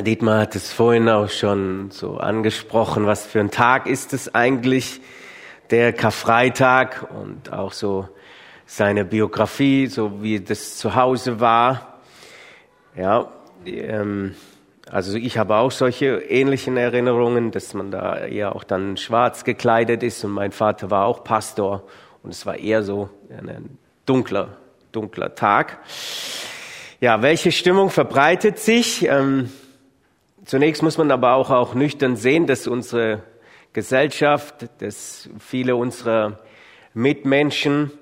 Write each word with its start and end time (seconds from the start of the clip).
Dietmar 0.00 0.40
hat 0.40 0.56
es 0.56 0.72
vorhin 0.72 1.06
auch 1.10 1.28
schon 1.28 1.90
so 1.90 2.16
angesprochen, 2.16 3.06
was 3.06 3.26
für 3.26 3.40
ein 3.40 3.50
Tag 3.50 3.86
ist 3.86 4.14
es 4.14 4.34
eigentlich, 4.34 5.02
der 5.70 5.92
Karfreitag 5.92 7.10
und 7.10 7.52
auch 7.52 7.74
so 7.74 8.08
seine 8.64 9.04
Biografie, 9.04 9.88
so 9.88 10.22
wie 10.22 10.40
das 10.40 10.78
zu 10.78 10.94
Hause 10.94 11.40
war. 11.40 11.98
Ja, 12.96 13.32
ähm, 13.66 14.34
also 14.90 15.18
ich 15.18 15.36
habe 15.36 15.56
auch 15.56 15.70
solche 15.70 16.20
ähnlichen 16.20 16.78
Erinnerungen, 16.78 17.50
dass 17.50 17.74
man 17.74 17.90
da 17.90 18.16
eher 18.16 18.56
auch 18.56 18.64
dann 18.64 18.96
schwarz 18.96 19.44
gekleidet 19.44 20.02
ist 20.02 20.24
und 20.24 20.30
mein 20.30 20.52
Vater 20.52 20.90
war 20.90 21.04
auch 21.04 21.22
Pastor 21.22 21.84
und 22.22 22.30
es 22.30 22.46
war 22.46 22.56
eher 22.56 22.82
so 22.82 23.10
ein 23.28 23.78
dunkler, 24.06 24.56
dunkler 24.90 25.34
Tag. 25.34 25.80
Ja, 26.98 27.20
welche 27.20 27.52
Stimmung 27.52 27.90
verbreitet 27.90 28.58
sich? 28.58 29.06
Ähm, 29.06 29.50
Zunächst 30.44 30.82
muss 30.82 30.98
man 30.98 31.10
aber 31.12 31.34
auch, 31.34 31.50
auch 31.50 31.74
nüchtern 31.74 32.16
sehen, 32.16 32.46
dass 32.46 32.66
unsere 32.66 33.22
Gesellschaft, 33.72 34.68
dass 34.78 35.30
viele 35.38 35.76
unserer 35.76 36.40
Mitmenschen 36.94 37.92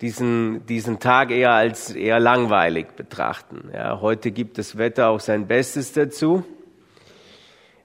diesen, 0.00 0.66
diesen 0.66 0.98
Tag 0.98 1.30
eher 1.30 1.52
als 1.52 1.94
eher 1.94 2.18
langweilig 2.18 2.96
betrachten. 2.96 3.70
Ja, 3.72 4.00
heute 4.00 4.32
gibt 4.32 4.58
das 4.58 4.76
Wetter 4.76 5.08
auch 5.08 5.20
sein 5.20 5.46
Bestes 5.46 5.92
dazu. 5.92 6.44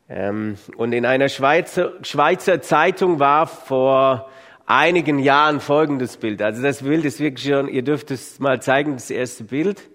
Ähm, 0.09 0.57
und 0.75 0.91
in 0.91 1.05
einer 1.05 1.29
Schweizer, 1.29 1.93
Schweizer 2.01 2.61
Zeitung 2.61 3.19
war 3.19 3.45
vor 3.45 4.29
einigen 4.65 5.19
Jahren 5.19 5.59
folgendes 5.59 6.17
Bild. 6.17 6.41
Also 6.41 6.63
das 6.63 6.81
Bild 6.81 7.05
ist 7.05 7.19
wirklich 7.19 7.47
schon, 7.47 7.67
ihr 7.67 7.83
dürft 7.83 8.09
es 8.09 8.39
mal 8.39 8.59
zeigen, 8.59 8.93
das 8.93 9.11
erste 9.11 9.43
Bild. 9.43 9.87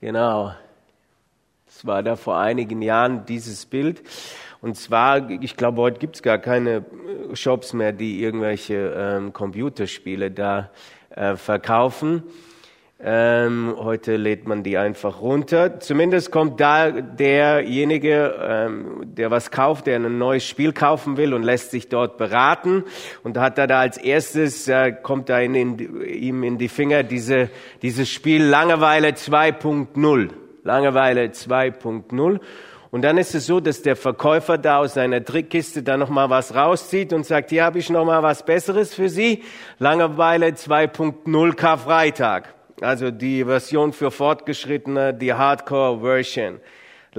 Genau. 0.00 0.52
Es 1.78 1.86
war 1.86 2.02
da 2.02 2.16
vor 2.16 2.36
einigen 2.36 2.82
Jahren 2.82 3.24
dieses 3.26 3.64
Bild. 3.64 4.02
Und 4.60 4.76
zwar, 4.76 5.30
ich 5.30 5.56
glaube, 5.56 5.80
heute 5.80 6.00
gibt 6.00 6.16
es 6.16 6.22
gar 6.24 6.38
keine 6.38 6.78
äh, 6.78 7.36
Shops 7.36 7.72
mehr, 7.72 7.92
die 7.92 8.20
irgendwelche 8.20 8.94
ähm, 8.96 9.32
Computerspiele 9.32 10.32
da 10.32 10.70
äh, 11.10 11.36
verkaufen. 11.36 12.24
Ähm, 13.00 13.76
heute 13.78 14.16
lädt 14.16 14.48
man 14.48 14.64
die 14.64 14.76
einfach 14.76 15.20
runter. 15.20 15.78
Zumindest 15.78 16.32
kommt 16.32 16.58
da 16.58 16.90
derjenige, 16.90 18.34
ähm, 18.42 19.14
der 19.14 19.30
was 19.30 19.52
kauft, 19.52 19.86
der 19.86 20.00
ein 20.00 20.18
neues 20.18 20.44
Spiel 20.44 20.72
kaufen 20.72 21.16
will 21.16 21.32
und 21.32 21.44
lässt 21.44 21.70
sich 21.70 21.88
dort 21.88 22.18
beraten. 22.18 22.82
Und 23.22 23.38
hat 23.38 23.56
er 23.56 23.68
da 23.68 23.78
als 23.78 23.98
erstes, 23.98 24.66
äh, 24.66 24.90
kommt 25.00 25.28
da 25.28 25.38
in, 25.38 25.54
in, 25.54 26.04
ihm 26.04 26.42
in 26.42 26.58
die 26.58 26.66
Finger 26.66 27.04
diese, 27.04 27.50
dieses 27.82 28.10
Spiel 28.10 28.42
Langeweile 28.42 29.10
2.0. 29.10 30.30
Langeweile 30.68 31.24
2.0. 31.28 32.40
Und 32.90 33.02
dann 33.02 33.16
ist 33.16 33.34
es 33.34 33.46
so, 33.46 33.58
dass 33.58 33.80
der 33.80 33.96
Verkäufer 33.96 34.58
da 34.58 34.78
aus 34.78 34.94
seiner 34.94 35.24
Trickkiste 35.24 35.82
da 35.82 35.96
noch 35.96 36.10
mal 36.10 36.28
was 36.28 36.54
rauszieht 36.54 37.14
und 37.14 37.24
sagt, 37.24 37.48
hier 37.48 37.64
habe 37.64 37.78
ich 37.78 37.88
noch 37.88 38.04
mal 38.04 38.22
was 38.22 38.44
Besseres 38.44 38.94
für 38.94 39.08
Sie. 39.08 39.44
Langeweile 39.78 40.48
2.0 40.48 41.54
Karfreitag. 41.54 42.54
Also 42.82 43.10
die 43.10 43.44
Version 43.44 43.94
für 43.94 44.10
Fortgeschrittene, 44.10 45.14
die 45.14 45.32
Hardcore-Version. 45.32 46.60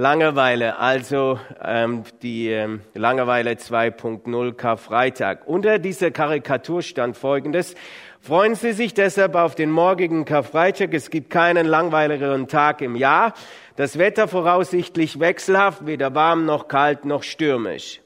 Langeweile, 0.00 0.78
also 0.78 1.38
ähm, 1.62 2.04
die 2.22 2.48
ähm, 2.48 2.80
Langeweile 2.94 3.50
2.0 3.50 4.54
Karfreitag. 4.54 5.46
Unter 5.46 5.78
dieser 5.78 6.10
Karikatur 6.10 6.80
stand 6.80 7.18
Folgendes. 7.18 7.74
Freuen 8.18 8.54
Sie 8.54 8.72
sich 8.72 8.94
deshalb 8.94 9.34
auf 9.34 9.54
den 9.54 9.70
morgigen 9.70 10.24
Karfreitag. 10.24 10.94
Es 10.94 11.10
gibt 11.10 11.28
keinen 11.28 11.66
langweiligeren 11.66 12.48
Tag 12.48 12.80
im 12.80 12.96
Jahr. 12.96 13.34
Das 13.76 13.98
Wetter 13.98 14.26
voraussichtlich 14.26 15.20
wechselhaft, 15.20 15.84
weder 15.84 16.14
warm 16.14 16.46
noch 16.46 16.66
kalt 16.66 17.04
noch 17.04 17.22
stürmisch. 17.22 18.00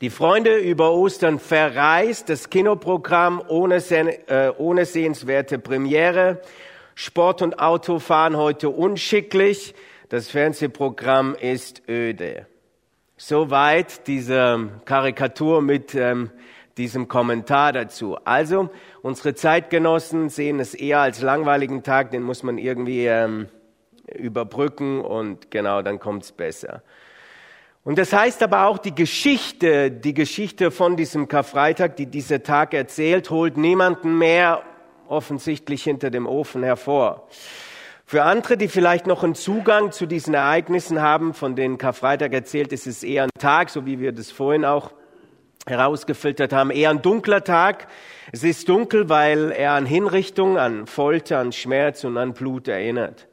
Die 0.00 0.10
Freunde 0.10 0.56
über 0.56 0.92
Ostern 0.92 1.40
verreist, 1.40 2.28
das 2.28 2.48
Kinoprogramm 2.48 3.42
ohne, 3.48 3.78
äh, 3.78 4.52
ohne 4.56 4.84
sehenswerte 4.84 5.58
Premiere, 5.58 6.42
Sport 6.94 7.42
und 7.42 7.58
Autofahren 7.58 8.36
heute 8.36 8.68
unschicklich, 8.68 9.74
das 10.08 10.28
Fernsehprogramm 10.28 11.34
ist 11.34 11.88
öde. 11.88 12.46
Soweit 13.16 14.06
diese 14.06 14.70
Karikatur 14.84 15.62
mit 15.62 15.94
ähm, 15.94 16.30
diesem 16.76 17.08
Kommentar 17.08 17.72
dazu. 17.72 18.16
Also, 18.24 18.68
unsere 19.02 19.34
Zeitgenossen 19.34 20.28
sehen 20.28 20.60
es 20.60 20.74
eher 20.74 21.00
als 21.00 21.22
langweiligen 21.22 21.82
Tag, 21.82 22.10
den 22.10 22.22
muss 22.22 22.42
man 22.42 22.58
irgendwie 22.58 23.06
ähm, 23.06 23.48
überbrücken 24.14 25.00
und 25.00 25.50
genau, 25.50 25.82
dann 25.82 25.98
kommt's 25.98 26.32
besser. 26.32 26.82
Und 27.82 27.98
das 27.98 28.12
heißt 28.12 28.42
aber 28.42 28.66
auch, 28.66 28.78
die 28.78 28.94
Geschichte, 28.94 29.90
die 29.90 30.12
Geschichte 30.12 30.70
von 30.70 30.96
diesem 30.96 31.28
Karfreitag, 31.28 31.96
die 31.96 32.06
dieser 32.06 32.42
Tag 32.42 32.74
erzählt, 32.74 33.30
holt 33.30 33.56
niemanden 33.56 34.18
mehr 34.18 34.62
offensichtlich 35.08 35.84
hinter 35.84 36.10
dem 36.10 36.26
Ofen 36.26 36.64
hervor. 36.64 37.28
Für 38.08 38.22
andere, 38.22 38.56
die 38.56 38.68
vielleicht 38.68 39.08
noch 39.08 39.24
einen 39.24 39.34
Zugang 39.34 39.90
zu 39.90 40.06
diesen 40.06 40.32
Ereignissen 40.32 41.02
haben, 41.02 41.34
von 41.34 41.56
denen 41.56 41.76
Karfreitag 41.76 42.32
erzählt, 42.32 42.72
ist 42.72 42.86
es 42.86 43.02
eher 43.02 43.24
ein 43.24 43.30
Tag, 43.36 43.68
so 43.68 43.84
wie 43.84 43.98
wir 43.98 44.12
das 44.12 44.30
vorhin 44.30 44.64
auch 44.64 44.92
herausgefiltert 45.66 46.52
haben, 46.52 46.70
eher 46.70 46.90
ein 46.90 47.02
dunkler 47.02 47.42
Tag. 47.42 47.88
Es 48.30 48.44
ist 48.44 48.68
dunkel, 48.68 49.08
weil 49.08 49.50
er 49.50 49.72
an 49.72 49.86
Hinrichtung, 49.86 50.56
an 50.56 50.86
Folter, 50.86 51.40
an 51.40 51.50
Schmerz 51.50 52.04
und 52.04 52.16
an 52.16 52.32
Blut 52.32 52.68
erinnert. 52.68 53.26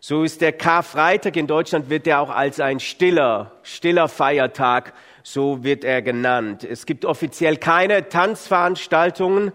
So 0.00 0.24
ist 0.24 0.40
der 0.40 0.52
Karfreitag 0.52 1.36
in 1.36 1.46
Deutschland 1.46 1.88
wird 1.88 2.08
er 2.08 2.18
auch 2.18 2.30
als 2.30 2.58
ein 2.58 2.80
stiller, 2.80 3.52
stiller 3.62 4.08
Feiertag, 4.08 4.92
so 5.22 5.62
wird 5.62 5.84
er 5.84 6.02
genannt. 6.02 6.64
Es 6.64 6.84
gibt 6.84 7.04
offiziell 7.04 7.58
keine 7.58 8.08
Tanzveranstaltungen. 8.08 9.52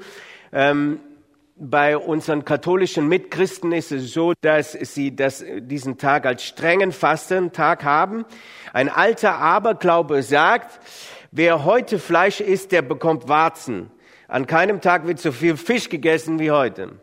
Ähm, 0.54 1.02
bei 1.64 1.98
unseren 1.98 2.44
katholischen 2.44 3.08
Mitchristen 3.08 3.72
ist 3.72 3.92
es 3.92 4.14
so, 4.14 4.34
dass 4.42 4.72
sie 4.74 5.16
das, 5.16 5.46
diesen 5.60 5.98
Tag 5.98 6.26
als 6.26 6.44
strengen 6.44 6.92
Fastentag 6.92 7.84
haben. 7.84 8.26
Ein 8.74 8.90
alter 8.90 9.36
Aberglaube 9.36 10.24
sagt, 10.24 10.80
Wer 11.34 11.64
heute 11.64 11.98
Fleisch 11.98 12.42
isst, 12.42 12.74
der 12.74 12.82
bekommt 12.82 13.30
Warzen. 13.30 13.90
An 14.28 14.48
keinem 14.48 14.82
Tag 14.82 15.08
wird 15.08 15.18
so 15.20 15.32
viel 15.32 15.56
Fisch 15.56 15.88
gegessen 15.88 16.40
wie 16.40 16.52
heute. 16.52 17.00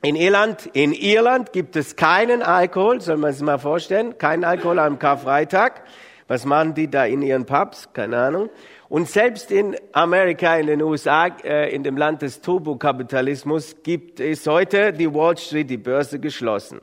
In 0.00 0.16
Irland, 0.16 0.70
in 0.72 0.94
Irland 0.94 1.52
gibt 1.52 1.76
es 1.76 1.96
keinen 1.96 2.40
Alkohol, 2.42 3.02
soll 3.02 3.18
man 3.18 3.34
sich 3.34 3.42
mal 3.42 3.58
vorstellen, 3.58 4.16
keinen 4.16 4.44
Alkohol 4.44 4.78
am 4.78 4.98
Karfreitag. 4.98 5.82
Was 6.28 6.46
machen 6.46 6.72
die 6.72 6.88
da 6.88 7.04
in 7.04 7.20
ihren 7.20 7.44
Pubs? 7.44 7.92
Keine 7.92 8.16
Ahnung. 8.16 8.48
Und 8.90 9.08
selbst 9.08 9.52
in 9.52 9.76
Amerika, 9.92 10.56
in 10.56 10.66
den 10.66 10.82
USA, 10.82 11.28
äh, 11.44 11.72
in 11.72 11.84
dem 11.84 11.96
Land 11.96 12.22
des 12.22 12.40
Turbokapitalismus, 12.40 13.76
gibt 13.84 14.18
es 14.18 14.44
heute 14.48 14.92
die 14.92 15.14
Wall 15.14 15.38
Street, 15.38 15.70
die 15.70 15.76
Börse 15.76 16.18
geschlossen. 16.18 16.80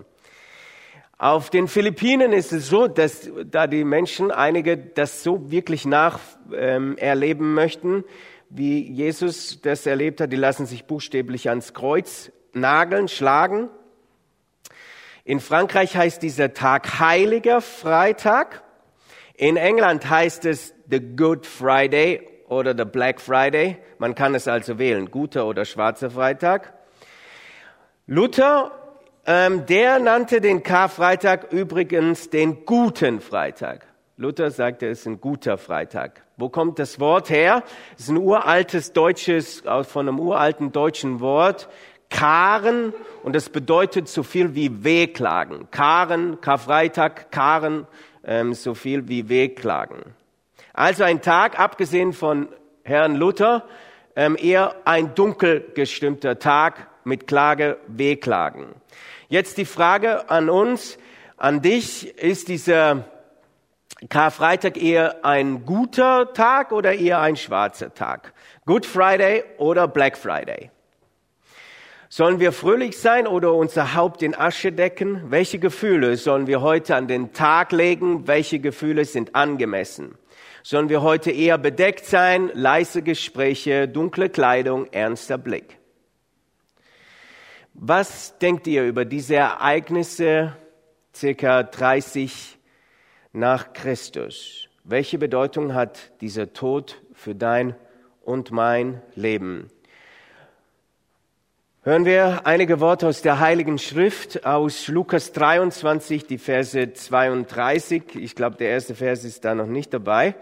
Auf 1.18 1.50
den 1.50 1.68
Philippinen 1.68 2.32
ist 2.32 2.54
es 2.54 2.70
so, 2.70 2.88
dass 2.88 3.30
da 3.52 3.68
die 3.68 3.84
Menschen, 3.84 4.32
einige 4.32 4.78
das 4.78 5.22
so 5.22 5.52
wirklich 5.52 5.84
nacherleben 5.84 7.46
ähm, 7.46 7.54
möchten, 7.54 8.06
wie 8.50 8.90
Jesus 8.90 9.60
das 9.62 9.86
erlebt 9.86 10.22
hat, 10.22 10.32
die 10.32 10.38
lassen 10.38 10.66
sich 10.66 10.86
buchstäblich 10.86 11.50
ans 11.50 11.74
Kreuz 11.74 12.32
nageln, 12.54 13.10
schlagen. 13.10 13.68
In 15.26 15.42
Frankreich 15.42 15.98
heißt 15.98 16.24
dieser 16.24 16.54
Tag 16.54 17.02
Heiliger 17.02 17.60
Freitag. 17.60 18.64
In 19.36 19.58
England 19.58 20.10
heißt 20.10 20.46
es 20.46 20.74
the 20.90 21.00
Good 21.00 21.46
Friday 21.46 22.28
oder 22.48 22.76
the 22.78 22.86
Black 22.86 23.20
Friday. 23.20 23.78
Man 23.98 24.16
kann 24.16 24.36
es 24.36 24.48
also 24.48 24.80
wählen, 24.80 25.12
guter 25.12 25.46
oder 25.46 25.66
schwarzer 25.66 26.10
Freitag. 26.10 26.74
Luther 28.06 28.72
ähm, 29.30 29.66
der 29.66 30.00
nannte 30.00 30.40
den 30.40 30.64
Karfreitag 30.64 31.52
übrigens 31.52 32.30
den 32.30 32.64
guten 32.66 33.20
Freitag. 33.20 33.86
Luther 34.16 34.52
sagte, 34.52 34.88
es 34.88 35.02
ist 35.02 35.06
ein 35.06 35.20
guter 35.20 35.58
Freitag. 35.58 36.24
Wo 36.38 36.48
kommt 36.48 36.80
das 36.80 36.98
Wort 37.02 37.30
her? 37.30 37.62
Es 37.98 38.06
ist 38.06 38.10
ein 38.10 38.18
uraltes 38.18 38.94
deutsches, 38.94 39.64
von 39.84 40.08
einem 40.08 40.20
uralten 40.20 40.72
deutschen 40.72 41.20
Wort. 41.20 41.68
Karen, 42.10 42.94
und 43.24 43.36
das 43.36 43.50
bedeutet 43.50 44.08
so 44.08 44.24
viel 44.24 44.56
wie 44.56 44.86
Wehklagen. 44.86 45.70
Karen, 45.72 46.40
Karfreitag, 46.40 47.30
Karen, 47.30 47.86
ähm, 48.24 48.54
so 48.54 48.76
viel 48.76 49.10
wie 49.10 49.28
Wehklagen. 49.28 50.16
Also 50.78 51.04
ein 51.04 51.24
Tag, 51.24 51.60
abgesehen 51.60 52.14
von 52.14 52.50
Herrn 52.84 53.16
Luther, 53.16 53.64
ähm, 54.16 54.38
eher 54.40 54.76
ein 54.86 55.16
dunkel 55.16 55.72
gestimmter 55.74 56.38
Tag 56.38 56.86
mit 57.04 57.26
Klage, 57.26 57.80
Wehklagen. 57.88 58.76
Jetzt 59.28 59.58
die 59.58 59.66
Frage 59.66 60.30
an 60.30 60.52
uns, 60.52 61.00
an 61.36 61.64
dich, 61.64 62.16
ist 62.20 62.48
dieser 62.48 63.06
Karfreitag 64.08 64.78
eher 64.78 65.26
ein 65.26 65.66
guter 65.66 66.32
Tag 66.34 66.72
oder 66.72 66.94
eher 66.94 67.22
ein 67.22 67.38
schwarzer 67.38 67.92
Tag? 67.96 68.34
Good 68.68 68.86
Friday 68.86 69.46
oder 69.58 69.88
Black 69.88 70.16
Friday? 70.16 70.70
Sollen 72.08 72.40
wir 72.40 72.52
fröhlich 72.52 73.00
sein 73.00 73.26
oder 73.26 73.56
unser 73.56 73.96
Haupt 73.96 74.22
in 74.22 74.36
Asche 74.36 74.72
decken? 74.72 75.32
Welche 75.32 75.58
Gefühle 75.58 76.18
sollen 76.18 76.46
wir 76.46 76.62
heute 76.62 76.96
an 76.96 77.08
den 77.08 77.34
Tag 77.34 77.72
legen? 77.72 78.28
Welche 78.28 78.60
Gefühle 78.60 79.06
sind 79.06 79.34
angemessen? 79.34 80.20
Sollen 80.70 80.90
wir 80.90 81.02
heute 81.02 81.32
eher 81.32 81.58
bedeckt 81.58 82.06
sein, 82.06 82.52
leise 82.54 83.02
Gespräche, 83.02 83.88
dunkle 83.88 84.28
Kleidung, 84.28 84.92
ernster 84.92 85.38
Blick? 85.38 85.80
Was 87.74 88.38
denkt 88.40 88.68
ihr 88.68 88.86
über 88.86 89.06
diese 89.06 89.36
Ereignisse 89.36 90.58
circa 91.16 91.64
30 91.64 92.60
nach 93.32 93.72
Christus? 93.72 94.68
Welche 94.84 95.18
Bedeutung 95.18 95.74
hat 95.74 96.12
dieser 96.20 96.52
Tod 96.52 97.02
für 97.14 97.34
dein 97.34 97.74
und 98.26 98.52
mein 98.52 99.02
Leben? 99.16 99.70
Hören 101.88 102.04
wir 102.04 102.46
einige 102.46 102.82
Worte 102.82 103.08
aus 103.08 103.22
der 103.22 103.40
Heiligen 103.40 103.78
Schrift 103.78 104.46
aus 104.46 104.90
Lukas 104.90 105.32
23, 105.32 106.28
die 106.28 106.38
Verse 106.38 106.92
32. 106.92 108.18
Ich 108.18 108.36
glaube, 108.36 108.58
der 108.58 108.72
erste 108.72 108.94
Vers 108.94 109.24
ist 109.24 109.46
da 109.46 109.56
noch 109.56 109.68
nicht 109.68 109.94
dabei, 109.94 110.36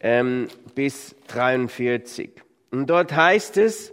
ähm, 0.00 0.46
bis 0.76 1.16
43. 1.26 2.30
Und 2.70 2.88
dort 2.88 3.16
heißt 3.16 3.56
es, 3.56 3.92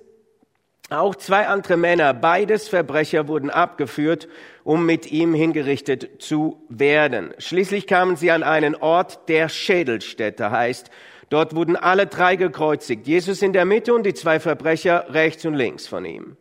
auch 0.92 1.16
zwei 1.16 1.48
andere 1.48 1.78
Männer, 1.78 2.14
beides 2.14 2.70
Verbrecher, 2.70 3.28
wurden 3.28 3.50
abgeführt, 3.50 4.28
um 4.64 4.86
mit 4.86 5.12
ihm 5.12 5.34
hingerichtet 5.34 6.22
zu 6.22 6.62
werden. 6.70 7.34
Schließlich 7.40 7.88
kamen 7.88 8.18
sie 8.18 8.30
an 8.30 8.44
einen 8.44 8.76
Ort, 8.76 9.30
der 9.30 9.50
Schädelstätte 9.50 10.52
heißt. 10.52 10.92
Dort 11.30 11.56
wurden 11.56 11.76
alle 11.76 12.06
drei 12.06 12.36
gekreuzigt. 12.36 13.08
Jesus 13.08 13.42
in 13.42 13.54
der 13.54 13.66
Mitte 13.66 13.96
und 13.96 14.06
die 14.06 14.14
zwei 14.14 14.40
Verbrecher 14.40 15.08
rechts 15.10 15.44
und 15.44 15.56
links 15.56 15.88
von 15.88 16.06
ihm. 16.06 16.38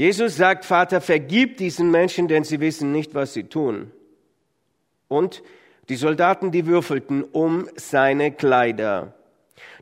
Jesus 0.00 0.38
sagt, 0.38 0.64
Vater, 0.64 1.02
vergib 1.02 1.58
diesen 1.58 1.90
Menschen, 1.90 2.26
denn 2.26 2.42
sie 2.42 2.60
wissen 2.60 2.90
nicht, 2.90 3.14
was 3.14 3.34
sie 3.34 3.44
tun. 3.44 3.90
Und 5.08 5.42
die 5.90 5.96
Soldaten, 5.96 6.50
die 6.52 6.64
würfelten 6.64 7.22
um 7.22 7.68
seine 7.76 8.32
Kleider. 8.32 9.12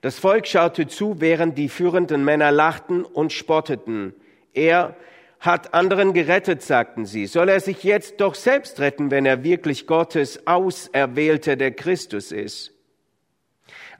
Das 0.01 0.19
Volk 0.19 0.49
schaute 0.49 0.89
zu, 0.89 1.21
während 1.21 1.57
die 1.57 1.69
führenden 1.69 2.25
Männer 2.25 2.51
lachten 2.51 3.05
und 3.05 3.33
spotteten. 3.33 4.13
Er 4.55 4.97
hat 5.39 5.73
anderen 5.73 6.13
gerettet, 6.15 6.63
sagten 6.63 7.07
sie. 7.07 7.27
Soll 7.27 7.49
er 7.49 7.61
sich 7.61 7.85
jetzt 7.85 8.21
doch 8.21 8.35
selbst 8.35 8.81
retten, 8.81 9.13
wenn 9.13 9.25
er 9.25 9.45
wirklich 9.45 9.87
Gottes 9.87 10.49
Auserwählter 10.49 11.55
der 11.55 11.71
Christus 11.71 12.33
ist? 12.33 12.73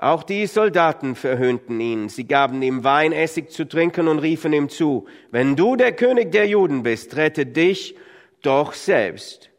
Auch 0.01 0.23
die 0.23 0.47
Soldaten 0.47 1.17
verhöhnten 1.17 1.81
ihn. 1.81 2.09
Sie 2.09 2.25
gaben 2.25 2.63
ihm 2.63 2.85
Weinessig 2.85 3.51
zu 3.51 3.67
trinken 3.67 4.07
und 4.07 4.21
riefen 4.21 4.53
ihm 4.53 4.69
zu, 4.69 5.07
wenn 5.33 5.57
du 5.57 5.75
der 5.75 5.93
König 5.93 6.31
der 6.31 6.47
Juden 6.47 6.85
bist, 6.85 7.17
rette 7.17 7.47
dich 7.47 7.97
doch 8.41 8.75
selbst. 8.75 9.51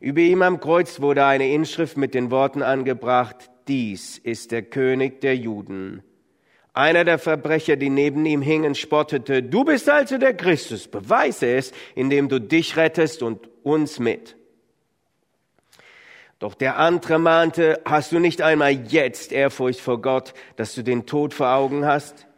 Über 0.00 0.20
ihm 0.20 0.40
am 0.40 0.58
Kreuz 0.58 1.02
wurde 1.02 1.26
eine 1.26 1.52
Inschrift 1.52 1.98
mit 1.98 2.14
den 2.14 2.30
Worten 2.30 2.62
angebracht, 2.62 3.50
dies 3.68 4.16
ist 4.16 4.52
der 4.52 4.62
König 4.62 5.20
der 5.20 5.36
Juden. 5.36 6.02
Einer 6.72 7.04
der 7.04 7.18
Verbrecher, 7.18 7.76
die 7.76 7.90
neben 7.90 8.24
ihm 8.24 8.40
hingen, 8.40 8.74
spottete, 8.74 9.42
du 9.42 9.64
bist 9.64 9.90
also 9.90 10.16
der 10.16 10.32
Christus, 10.32 10.88
beweise 10.88 11.46
es, 11.46 11.72
indem 11.94 12.30
du 12.30 12.40
dich 12.40 12.78
rettest 12.78 13.22
und 13.22 13.50
uns 13.64 13.98
mit. 13.98 14.37
Doch 16.38 16.54
der 16.54 16.78
andere 16.78 17.18
mahnte, 17.18 17.80
hast 17.84 18.12
du 18.12 18.20
nicht 18.20 18.42
einmal 18.42 18.72
jetzt 18.72 19.32
Ehrfurcht 19.32 19.80
vor 19.80 20.00
Gott, 20.00 20.34
dass 20.54 20.74
du 20.74 20.84
den 20.84 21.04
Tod 21.04 21.34
vor 21.34 21.48
Augen 21.48 21.84
hast? 21.84 22.28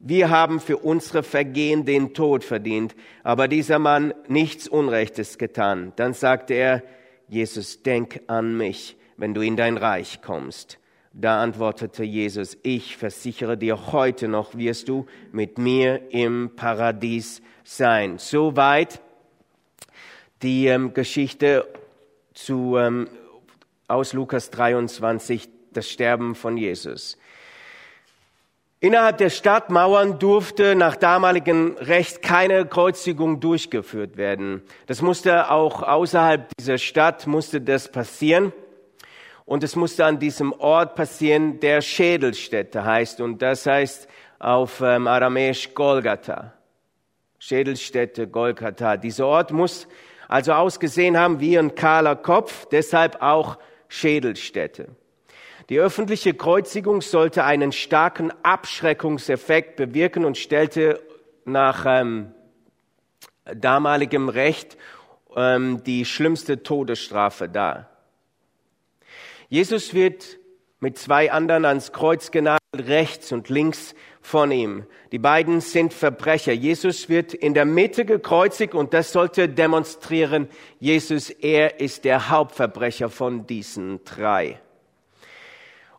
Wir 0.00 0.28
haben 0.28 0.58
für 0.58 0.78
unsere 0.78 1.22
Vergehen 1.22 1.84
den 1.84 2.14
Tod 2.14 2.42
verdient, 2.42 2.96
aber 3.22 3.46
dieser 3.46 3.78
Mann 3.78 4.12
nichts 4.26 4.66
Unrechtes 4.66 5.38
getan. 5.38 5.92
Dann 5.96 6.14
sagte 6.14 6.54
er, 6.54 6.82
Jesus, 7.28 7.82
denk 7.82 8.22
an 8.26 8.56
mich, 8.56 8.96
wenn 9.16 9.34
du 9.34 9.40
in 9.40 9.56
dein 9.56 9.76
Reich 9.76 10.20
kommst. 10.20 10.78
Da 11.12 11.40
antwortete 11.40 12.02
Jesus, 12.02 12.58
ich 12.64 12.96
versichere 12.96 13.56
dir, 13.56 13.92
heute 13.92 14.26
noch 14.26 14.56
wirst 14.56 14.88
du 14.88 15.06
mit 15.30 15.58
mir 15.58 16.10
im 16.10 16.50
Paradies 16.56 17.40
sein. 17.62 18.18
Soweit 18.18 19.00
die 20.42 20.66
ähm, 20.66 20.92
Geschichte 20.92 21.66
zu 22.34 22.76
ähm, 22.76 23.08
aus 23.88 24.12
Lukas 24.12 24.50
23, 24.50 25.48
das 25.72 25.88
Sterben 25.88 26.34
von 26.34 26.56
Jesus. 26.56 27.18
Innerhalb 28.80 29.18
der 29.18 29.30
Stadtmauern 29.30 30.18
durfte 30.18 30.74
nach 30.74 30.96
damaligem 30.96 31.76
Recht 31.78 32.20
keine 32.20 32.66
Kreuzigung 32.66 33.40
durchgeführt 33.40 34.16
werden. 34.16 34.62
Das 34.86 35.00
musste 35.00 35.50
auch 35.50 35.82
außerhalb 35.82 36.48
dieser 36.58 36.76
Stadt 36.76 37.26
musste 37.26 37.60
das 37.60 37.90
passieren. 37.90 38.52
Und 39.46 39.64
es 39.64 39.76
musste 39.76 40.04
an 40.04 40.18
diesem 40.18 40.52
Ort 40.52 40.96
passieren, 40.96 41.60
der 41.60 41.80
Schädelstätte 41.80 42.84
heißt. 42.84 43.20
Und 43.20 43.40
das 43.40 43.64
heißt 43.64 44.08
auf 44.38 44.80
ähm, 44.82 45.06
Aramäisch 45.06 45.72
Golgatha. 45.74 46.52
Schädelstätte, 47.38 48.26
Golgatha. 48.26 48.96
Dieser 48.96 49.26
Ort 49.26 49.50
muss 49.50 49.86
also 50.28 50.52
ausgesehen 50.52 51.18
haben 51.18 51.40
wie 51.40 51.58
ein 51.58 51.74
kahler 51.74 52.16
Kopf, 52.16 52.66
deshalb 52.70 53.22
auch 53.22 53.58
Schädelstätte. 53.94 54.88
Die 55.68 55.78
öffentliche 55.78 56.34
Kreuzigung 56.34 57.00
sollte 57.00 57.44
einen 57.44 57.72
starken 57.72 58.32
Abschreckungseffekt 58.42 59.76
bewirken 59.76 60.24
und 60.24 60.36
stellte 60.36 61.00
nach 61.44 61.84
ähm, 61.86 62.32
damaligem 63.44 64.28
Recht 64.28 64.76
ähm, 65.36 65.82
die 65.84 66.04
schlimmste 66.04 66.62
Todesstrafe 66.62 67.48
dar. 67.48 67.88
Jesus 69.48 69.94
wird 69.94 70.38
mit 70.80 70.98
zwei 70.98 71.30
anderen 71.30 71.64
ans 71.64 71.92
Kreuz 71.92 72.30
genagelt, 72.30 72.60
rechts 72.74 73.30
und 73.30 73.48
links 73.48 73.94
von 74.24 74.50
ihm. 74.50 74.84
Die 75.12 75.18
beiden 75.18 75.60
sind 75.60 75.92
Verbrecher. 75.92 76.52
Jesus 76.52 77.10
wird 77.10 77.34
in 77.34 77.52
der 77.52 77.66
Mitte 77.66 78.06
gekreuzigt 78.06 78.74
und 78.74 78.94
das 78.94 79.12
sollte 79.12 79.50
demonstrieren, 79.50 80.48
Jesus, 80.80 81.28
er 81.28 81.78
ist 81.78 82.04
der 82.04 82.30
Hauptverbrecher 82.30 83.10
von 83.10 83.46
diesen 83.46 84.02
drei. 84.04 84.58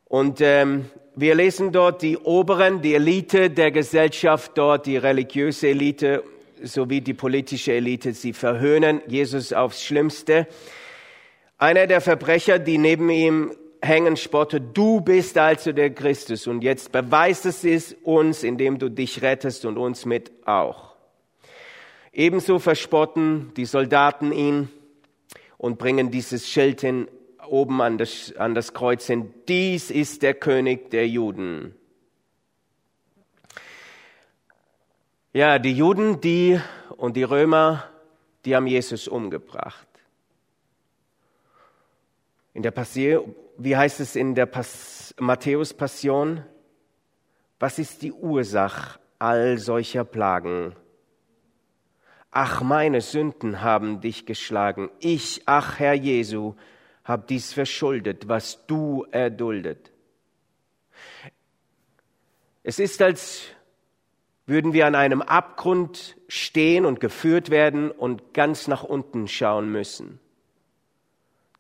Und 0.06 0.42
ähm, 0.42 0.86
wir 1.16 1.36
lesen 1.36 1.72
dort 1.72 2.02
die 2.02 2.18
Oberen, 2.18 2.82
die 2.82 2.96
Elite 2.96 3.52
der 3.52 3.70
Gesellschaft 3.70 4.54
dort, 4.56 4.88
die 4.88 4.98
religiöse 4.98 5.68
Elite 5.68 6.24
sowie 6.64 7.02
die 7.02 7.14
politische 7.14 7.74
Elite, 7.74 8.14
sie 8.14 8.34
verhöhnen 8.34 9.02
Jesus 9.08 9.54
aufs 9.54 9.84
Schlimmste. 9.84 10.48
Einer 11.60 11.86
der 11.86 12.02
Verbrecher, 12.02 12.58
die 12.58 12.80
neben 12.80 13.12
ihm 13.12 13.52
hängen, 13.86 14.18
spotte, 14.18 14.60
du 14.60 15.02
bist 15.02 15.38
also 15.38 15.72
der 15.72 15.94
Christus 15.94 16.48
und 16.48 16.64
jetzt 16.64 16.92
beweist 16.92 17.46
es 17.46 17.96
uns, 18.04 18.44
indem 18.44 18.80
du 18.80 18.90
dich 18.90 19.22
rettest 19.22 19.66
und 19.66 19.78
uns 19.78 20.06
mit 20.06 20.32
auch. 20.46 20.96
Ebenso 22.12 22.60
verspotten 22.60 23.54
die 23.56 23.66
Soldaten 23.66 24.32
ihn 24.32 24.70
und 25.58 25.78
bringen 25.78 26.12
dieses 26.12 26.50
Schild 26.50 26.82
hin, 26.82 27.08
oben 27.48 27.82
an 27.82 27.98
das, 27.98 28.34
an 28.38 28.56
das 28.56 28.74
Kreuz 28.74 29.06
hin, 29.08 29.34
dies 29.48 29.92
ist 29.92 30.24
der 30.24 30.34
König 30.34 30.90
der 30.92 31.08
Juden. 31.08 31.76
Ja, 35.34 35.60
die 35.60 35.74
Juden, 35.74 36.22
die 36.22 36.60
und 36.96 37.18
die 37.18 37.24
Römer, 37.24 37.84
die 38.46 38.56
haben 38.56 38.68
Jesus 38.68 39.08
umgebracht. 39.08 39.88
In 42.54 42.64
der 42.64 42.72
Passion, 42.72 43.36
wie 43.58 43.78
heißt 43.78 44.00
es 44.00 44.16
in 44.16 44.36
der 44.36 44.50
Matthäus-Passion? 45.20 46.44
Was 47.60 47.80
ist 47.80 48.02
die 48.02 48.12
Ursache 48.12 49.00
all 49.20 49.58
solcher 49.58 50.04
Plagen? 50.04 50.76
Ach, 52.32 52.62
meine 52.62 53.02
Sünden 53.02 53.62
haben 53.62 54.02
dich 54.02 54.26
geschlagen. 54.26 54.90
Ich, 55.00 55.44
ach 55.46 55.80
Herr 55.80 55.94
Jesu, 55.94 56.56
hab 57.06 57.28
dies 57.28 57.54
verschuldet, 57.54 58.28
was 58.28 58.66
du 58.68 59.06
erduldet. 59.12 59.92
Es 62.64 62.80
ist, 62.80 63.02
als 63.02 63.44
würden 64.48 64.74
wir 64.74 64.86
an 64.86 64.96
einem 64.96 65.22
Abgrund 65.22 66.18
stehen 66.28 66.86
und 66.86 67.00
geführt 67.00 67.52
werden 67.52 67.90
und 67.90 68.34
ganz 68.34 68.68
nach 68.68 68.84
unten 68.84 69.28
schauen 69.28 69.72
müssen 69.72 70.20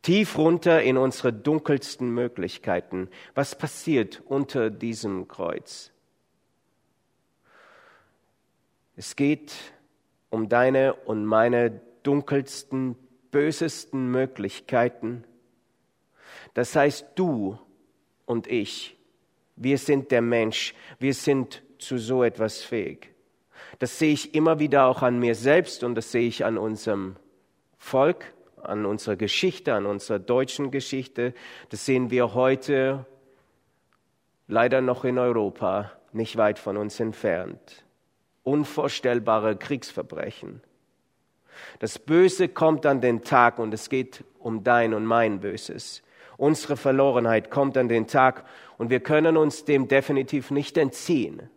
tief 0.05 0.37
runter 0.37 0.83
in 0.83 0.97
unsere 0.97 1.33
dunkelsten 1.33 2.11
Möglichkeiten. 2.11 3.09
Was 3.33 3.57
passiert 3.57 4.21
unter 4.27 4.69
diesem 4.69 5.27
Kreuz? 5.27 5.91
Es 8.95 9.15
geht 9.15 9.51
um 10.29 10.47
deine 10.47 10.93
und 10.93 11.25
meine 11.25 11.81
dunkelsten, 12.03 12.95
bösesten 13.31 14.11
Möglichkeiten. 14.11 15.23
Das 16.53 16.75
heißt, 16.75 17.07
du 17.15 17.57
und 18.27 18.45
ich, 18.45 18.95
wir 19.55 19.79
sind 19.79 20.11
der 20.11 20.21
Mensch, 20.21 20.75
wir 20.99 21.15
sind 21.15 21.63
zu 21.79 21.97
so 21.97 22.23
etwas 22.23 22.61
fähig. 22.61 23.09
Das 23.79 23.97
sehe 23.97 24.13
ich 24.13 24.35
immer 24.35 24.59
wieder 24.59 24.85
auch 24.85 25.01
an 25.01 25.17
mir 25.17 25.33
selbst 25.33 25.83
und 25.83 25.95
das 25.95 26.11
sehe 26.11 26.27
ich 26.27 26.45
an 26.45 26.59
unserem 26.59 27.15
Volk, 27.79 28.34
an 28.65 28.85
unserer 28.85 29.15
Geschichte, 29.15 29.73
an 29.73 29.85
unserer 29.85 30.19
deutschen 30.19 30.71
Geschichte. 30.71 31.33
Das 31.69 31.85
sehen 31.85 32.11
wir 32.11 32.33
heute 32.33 33.05
leider 34.47 34.81
noch 34.81 35.03
in 35.05 35.17
Europa, 35.17 35.91
nicht 36.11 36.37
weit 36.37 36.59
von 36.59 36.77
uns 36.77 36.99
entfernt. 36.99 37.85
Unvorstellbare 38.43 39.55
Kriegsverbrechen. 39.55 40.61
Das 41.79 41.99
Böse 41.99 42.47
kommt 42.47 42.85
an 42.85 43.01
den 43.01 43.23
Tag 43.23 43.59
und 43.59 43.73
es 43.73 43.89
geht 43.89 44.23
um 44.39 44.63
dein 44.63 44.93
und 44.93 45.05
mein 45.05 45.39
Böses. 45.39 46.03
Unsere 46.37 46.75
Verlorenheit 46.77 47.49
kommt 47.49 47.77
an 47.77 47.87
den 47.87 48.07
Tag 48.07 48.45
und 48.77 48.89
wir 48.89 48.99
können 48.99 49.37
uns 49.37 49.65
dem 49.65 49.87
definitiv 49.87 50.51
nicht 50.51 50.77
entziehen. 50.77 51.49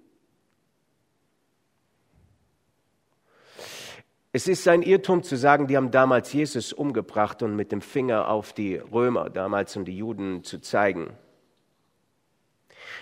Es 4.33 4.47
ist 4.47 4.69
ein 4.69 4.83
Irrtum 4.83 5.23
zu 5.23 5.37
sagen, 5.37 5.69
die 5.69 5.77
haben 5.77 5.91
damals 5.91 6.33
Jesus 6.33 6.73
umgebracht 6.75 7.43
und 7.43 7.57
mit 7.57 7.73
dem 7.73 7.81
Finger 7.81 8.29
auf 8.29 8.53
die 8.53 8.77
Römer 8.77 9.31
damals 9.31 9.77
und 9.77 9.87
die 9.87 9.97
Juden 9.97 10.45
zu 10.45 10.61
zeigen. 10.61 11.17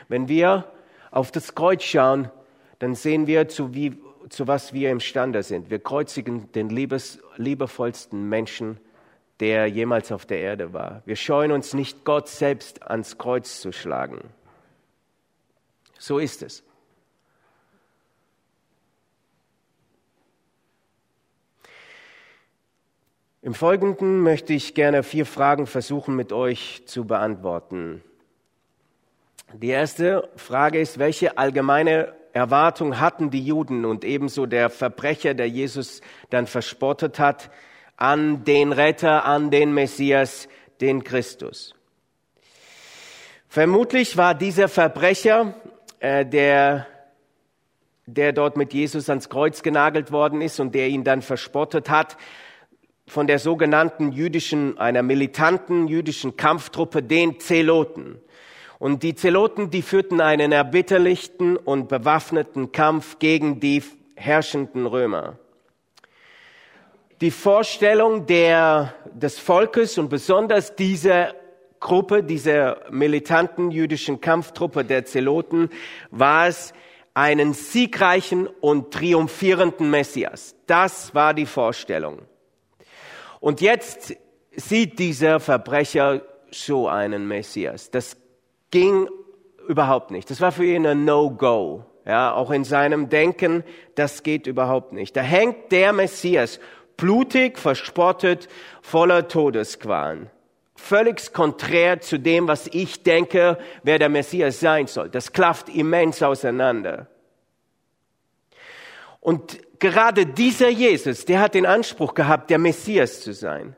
Wenn 0.09 0.29
wir 0.29 0.71
auf 1.11 1.33
das 1.33 1.55
Kreuz 1.55 1.83
schauen, 1.83 2.31
dann 2.79 2.95
sehen 2.95 3.27
wir, 3.27 3.49
zu, 3.49 3.75
wie, 3.75 3.99
zu 4.29 4.47
was 4.47 4.73
wir 4.73 4.91
imstande 4.91 5.43
sind. 5.43 5.69
Wir 5.69 5.81
kreuzigen 5.81 6.53
den 6.53 6.69
liebes, 6.69 7.19
liebevollsten 7.37 8.29
Menschen, 8.29 8.79
der 9.41 9.67
jemals 9.67 10.13
auf 10.13 10.27
der 10.27 10.39
Erde 10.39 10.73
war. 10.73 11.03
Wir 11.07 11.17
scheuen 11.17 11.51
uns 11.51 11.75
nicht, 11.75 12.05
Gott 12.05 12.29
selbst 12.29 12.83
ans 12.85 13.19
Kreuz 13.19 13.61
zu 13.61 13.73
schlagen. 13.73 14.21
So 15.99 16.19
ist 16.19 16.43
es. 16.43 16.63
Im 23.47 23.55
Folgenden 23.55 24.23
möchte 24.23 24.55
ich 24.55 24.75
gerne 24.75 25.05
vier 25.05 25.25
Fragen 25.25 25.69
versuchen 25.69 26.17
mit 26.17 26.33
euch 26.33 26.83
zu 26.87 27.05
beantworten. 27.05 28.03
Die 29.53 29.69
erste 29.69 30.29
Frage 30.35 30.81
ist, 30.81 30.99
welche 30.99 31.39
allgemeine 31.39 32.13
Erwartung 32.33 32.99
hatten 32.99 33.31
die 33.31 33.47
Juden 33.47 33.85
und 33.85 34.05
ebenso 34.05 34.47
der 34.47 34.69
Verbrecher, 34.69 35.35
der 35.35 35.49
Jesus 35.49 36.01
dann 36.29 36.49
verspottet 36.49 37.21
hat, 37.21 37.53
an 37.97 38.43
den 38.43 38.73
Retter, 38.73 39.25
an 39.25 39.53
den 39.53 39.73
Messias, 39.73 40.49
den 40.81 41.05
Christus? 41.05 41.77
Vermutlich 43.47 44.17
war 44.17 44.35
dieser 44.35 44.67
Verbrecher, 44.67 45.55
äh, 46.01 46.27
der, 46.27 46.89
der 48.07 48.33
dort 48.33 48.57
mit 48.57 48.75
Jesus 48.75 49.09
ans 49.09 49.29
Kreuz 49.29 49.63
genagelt 49.63 50.11
worden 50.11 50.41
ist 50.41 50.59
und 50.59 50.75
der 50.75 50.89
ihn 50.89 51.05
dann 51.05 51.23
verspottet 51.23 51.89
hat, 51.89 52.17
von 53.09 53.27
der 53.27 53.39
sogenannten 53.39 54.13
jüdischen, 54.13 54.79
einer 54.79 55.03
militanten 55.03 55.87
jüdischen 55.87 56.37
Kampftruppe, 56.37 57.03
den 57.03 57.39
Zeloten. 57.41 58.21
Und 58.79 59.03
die 59.03 59.15
Zeloten, 59.15 59.71
die 59.71 59.83
führten 59.83 60.21
einen 60.21 60.53
erbitterlichten 60.53 61.57
und 61.57 61.89
bewaffneten 61.89 62.73
Kampf 62.73 63.19
gegen 63.19 63.61
die 63.61 63.83
herrschenden 64.17 64.87
Römer. 64.87 65.39
Die 67.23 67.31
Vorstellung 67.31 68.27
der, 68.27 68.95
des 69.15 69.39
Volkes 69.39 69.97
und 69.97 70.11
besonders 70.11 70.77
dieser 70.77 71.35
Gruppe, 71.81 72.23
dieser 72.23 72.83
militanten 72.91 73.71
jüdischen 73.71 74.21
Kampftruppe 74.21 74.85
der 74.85 75.07
Zeloten, 75.07 75.71
war 76.11 76.49
es, 76.49 76.75
einen 77.15 77.55
siegreichen 77.55 78.47
und 78.47 78.93
triumphierenden 78.93 79.89
Messias. 79.89 80.55
Das 80.67 81.15
war 81.15 81.33
die 81.33 81.47
Vorstellung. 81.47 82.19
Und 83.47 83.61
jetzt 83.61 84.13
sieht 84.57 84.99
dieser 84.99 85.39
Verbrecher 85.39 86.23
so 86.51 86.89
einen 86.89 87.29
Messias. 87.29 87.93
Das 87.93 88.17
ging 88.73 89.09
überhaupt 89.69 90.11
nicht. 90.11 90.29
Das 90.33 90.41
war 90.41 90.51
für 90.51 90.65
ihn 90.65 90.85
ein 90.85 91.05
No-Go. 91.05 91.85
Ja, 92.05 92.35
auch 92.35 92.51
in 92.51 92.65
seinem 92.65 93.09
Denken, 93.09 93.63
das 93.95 94.25
geht 94.25 94.49
überhaupt 94.49 94.93
nicht. 94.93 95.17
Da 95.17 95.21
hängt 95.21 95.71
der 95.71 95.93
Messias 95.93 96.59
blutig, 96.97 97.61
verspottet, 97.61 98.49
voller 98.83 99.29
Todesqualen. 99.29 100.29
Völlig 100.75 101.33
konträr 101.33 102.01
zu 102.01 102.19
dem, 102.19 102.49
was 102.49 102.67
ich 102.67 103.05
denke, 103.05 103.59
wer 103.85 104.01
der 104.01 104.09
Messias 104.09 104.59
sein 104.59 104.89
soll. 104.89 105.09
Das 105.09 105.33
klafft 105.33 105.69
immens 105.69 106.21
auseinander. 106.21 107.07
Und 109.21 109.61
gerade 109.79 110.27
dieser 110.27 110.69
Jesus, 110.69 111.25
der 111.25 111.41
hat 111.41 111.55
den 111.55 111.67
Anspruch 111.67 112.15
gehabt, 112.15 112.51
der 112.51 112.59
Messias 112.59 113.21
zu 113.21 113.33
sein. 113.33 113.77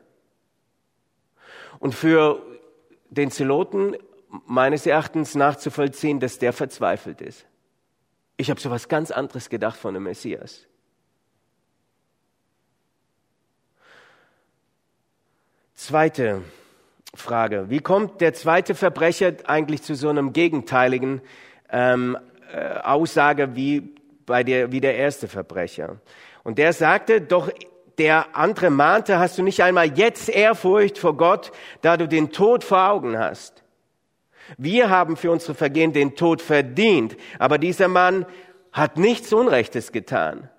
Und 1.79 1.95
für 1.95 2.41
den 3.09 3.31
Zeloten 3.31 3.95
meines 4.45 4.85
Erachtens 4.85 5.35
nachzuvollziehen, 5.35 6.19
dass 6.19 6.39
der 6.39 6.53
verzweifelt 6.53 7.21
ist. 7.21 7.45
Ich 8.37 8.49
habe 8.49 8.59
so 8.59 8.69
was 8.69 8.87
ganz 8.87 9.11
anderes 9.11 9.49
gedacht 9.49 9.77
von 9.77 9.93
dem 9.93 10.03
Messias. 10.03 10.65
Zweite 15.73 16.43
Frage. 17.15 17.69
Wie 17.69 17.79
kommt 17.79 18.21
der 18.21 18.33
zweite 18.33 18.75
Verbrecher 18.75 19.33
eigentlich 19.45 19.81
zu 19.81 19.95
so 19.95 20.09
einem 20.09 20.33
gegenteiligen 20.33 21.21
ähm, 21.71 22.17
äh, 22.53 22.79
Aussage 22.79 23.55
wie, 23.55 23.95
bei 24.29 24.43
der, 24.43 24.71
wie 24.71 24.79
der 24.79 24.95
erste 24.95 25.27
Verbrecher? 25.27 25.97
Und 26.43 26.57
der 26.59 26.71
sagte, 26.71 27.19
doch 27.19 27.49
der 27.97 28.37
andere 28.37 28.69
mahnte, 28.69 29.19
hast 29.19 29.37
du 29.37 29.43
nicht 29.43 29.61
einmal 29.61 29.97
jetzt 29.97 30.29
Ehrfurcht 30.29 30.97
vor 30.97 31.17
Gott, 31.17 31.51
da 31.81 31.97
du 31.97 32.07
den 32.07 32.31
Tod 32.31 32.63
vor 32.63 32.89
Augen 32.89 33.17
hast? 33.17 33.63
Wir 34.57 34.89
haben 34.89 35.17
für 35.17 35.31
unsere 35.31 35.55
Vergehen 35.55 35.93
den 35.93 36.15
Tod 36.15 36.41
verdient, 36.41 37.17
aber 37.39 37.57
dieser 37.57 37.87
Mann 37.87 38.25
hat 38.71 38.97
nichts 38.97 39.33
Unrechtes 39.33 39.91
getan. 39.91 40.49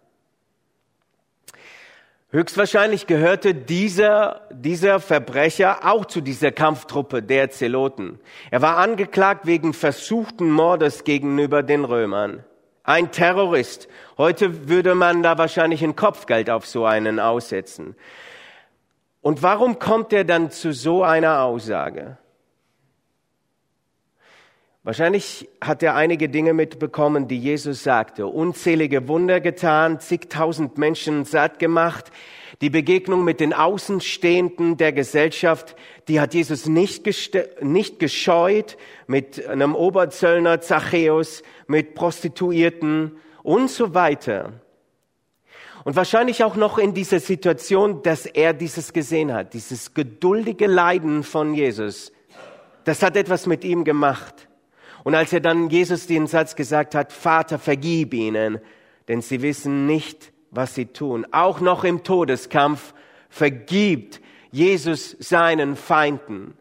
Höchstwahrscheinlich 2.33 3.07
gehörte 3.07 3.55
dieser, 3.55 4.43
dieser 4.53 5.01
Verbrecher 5.01 5.85
auch 5.85 6.05
zu 6.05 6.21
dieser 6.21 6.53
Kampftruppe 6.53 7.23
der 7.23 7.51
Zeloten. 7.51 8.21
Er 8.53 8.63
war 8.63 8.77
angeklagt 8.77 9.47
wegen 9.47 9.73
versuchten 9.73 10.51
Mordes 10.51 11.03
gegenüber 11.03 11.65
den 11.65 11.85
Römern. 11.85 12.45
Ein 12.83 13.13
Terrorist. 13.13 13.89
Heute 14.17 14.69
würde 14.69 14.95
man 14.95 15.23
da 15.23 15.39
wahrscheinlich 15.39 15.85
ein 15.85 15.97
Kopfgeld 15.97 16.51
auf 16.51 16.67
so 16.67 16.85
einen 16.87 17.21
aussetzen. 17.21 17.95
Und 19.21 19.43
warum 19.43 19.79
kommt 19.79 20.13
er 20.13 20.25
dann 20.25 20.51
zu 20.51 20.73
so 20.73 21.03
einer 21.03 21.43
Aussage? 21.43 22.17
Wahrscheinlich 24.83 25.47
hat 25.61 25.83
er 25.83 25.95
einige 25.95 26.31
Dinge 26.31 26.55
mitbekommen, 26.55 27.29
die 27.29 27.39
Jesus 27.39 27.83
sagte. 27.83 28.27
Unzählige 28.27 29.09
Wunder 29.09 29.39
getan, 29.41 30.01
zigtausend 30.01 30.79
Menschen 30.79 31.27
satt 31.27 31.59
gemacht. 31.59 32.11
Die 32.63 32.71
Begegnung 32.71 33.23
mit 33.23 33.41
den 33.41 33.53
Außenstehenden 33.53 34.79
der 34.79 34.93
Gesellschaft, 34.93 35.77
die 36.09 36.19
hat 36.19 36.33
Jesus 36.33 36.65
nicht, 36.65 37.07
nicht 37.61 37.99
gescheut 37.99 38.79
mit 39.07 39.47
einem 39.47 39.75
Oberzöllner 39.75 40.63
Zachäus, 40.63 41.43
mit 41.67 41.95
Prostituierten 41.95 43.19
und 43.43 43.69
so 43.69 43.93
weiter. 43.93 44.55
Und 45.85 45.95
wahrscheinlich 45.95 46.43
auch 46.43 46.57
noch 46.57 46.79
in 46.79 46.95
dieser 46.95 47.21
Situation, 47.21 48.03
dass 48.03 48.25
er 48.25 48.55
dieses 48.55 48.95
gesehen 48.95 49.35
hat, 49.35 49.53
dieses 49.53 49.93
geduldige 49.93 50.67
Leiden 50.67 51.23
von 51.23 51.53
Jesus. 51.53 52.13
Das 52.85 53.03
hat 53.03 53.17
etwas 53.17 53.47
mit 53.47 53.63
ihm 53.63 53.85
gemacht. 53.85 54.50
Und 55.05 55.15
als 55.15 55.33
er 55.33 55.41
dann 55.41 55.71
Jesus 55.71 56.07
den 56.07 56.27
Satz 56.27 56.57
gesagt 56.57 56.95
hat, 56.95 57.13
Vater, 57.13 57.59
vergib 57.59 58.15
ihnen, 58.15 58.61
denn 59.09 59.23
sie 59.23 59.43
wissen 59.43 59.87
nicht, 59.87 60.33
was 60.51 60.75
sie 60.75 60.87
tun. 60.87 61.27
Auch 61.33 61.61
noch 61.61 61.85
im 61.85 62.03
Todeskampf 62.03 62.95
vergibt 63.29 64.21
Jesus 64.51 65.17
seinen 65.19 65.77
Feinden. 65.77 66.55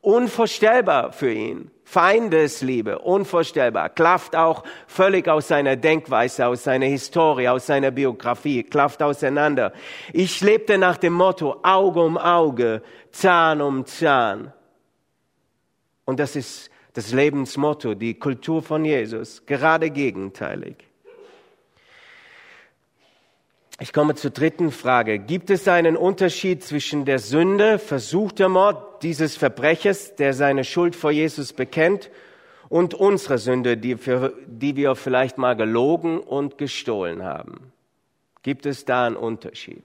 Unvorstellbar 0.00 1.12
für 1.12 1.32
ihn. 1.32 1.70
Feindesliebe, 1.84 2.98
unvorstellbar. 2.98 3.88
Klafft 3.88 4.36
auch 4.36 4.62
völlig 4.86 5.26
aus 5.26 5.48
seiner 5.48 5.74
Denkweise, 5.74 6.46
aus 6.46 6.64
seiner 6.64 6.84
Historie, 6.84 7.48
aus 7.48 7.64
seiner 7.64 7.90
Biografie, 7.90 8.62
klafft 8.62 9.02
auseinander. 9.02 9.72
Ich 10.12 10.42
lebte 10.42 10.76
nach 10.76 10.98
dem 10.98 11.14
Motto 11.14 11.60
Auge 11.62 12.02
um 12.02 12.18
Auge, 12.18 12.82
Zahn 13.10 13.62
um 13.62 13.86
Zahn. 13.86 14.52
Und 16.04 16.20
das 16.20 16.36
ist 16.36 16.70
das 16.98 17.12
Lebensmotto, 17.12 17.94
die 17.94 18.14
Kultur 18.14 18.60
von 18.60 18.84
Jesus, 18.84 19.46
gerade 19.46 19.88
gegenteilig. 19.88 20.74
Ich 23.78 23.92
komme 23.92 24.16
zur 24.16 24.32
dritten 24.32 24.72
Frage. 24.72 25.20
Gibt 25.20 25.48
es 25.50 25.68
einen 25.68 25.96
Unterschied 25.96 26.64
zwischen 26.64 27.04
der 27.04 27.20
Sünde, 27.20 27.78
versuchter 27.78 28.48
Mord 28.48 29.04
dieses 29.04 29.36
Verbrechers, 29.36 30.16
der 30.16 30.34
seine 30.34 30.64
Schuld 30.64 30.96
vor 30.96 31.12
Jesus 31.12 31.52
bekennt, 31.52 32.10
und 32.68 32.94
unsere 32.94 33.38
Sünde, 33.38 33.76
die, 33.76 33.94
für, 33.94 34.34
die 34.48 34.74
wir 34.74 34.96
vielleicht 34.96 35.38
mal 35.38 35.54
gelogen 35.54 36.18
und 36.18 36.58
gestohlen 36.58 37.22
haben? 37.22 37.72
Gibt 38.42 38.66
es 38.66 38.84
da 38.84 39.06
einen 39.06 39.14
Unterschied? 39.14 39.84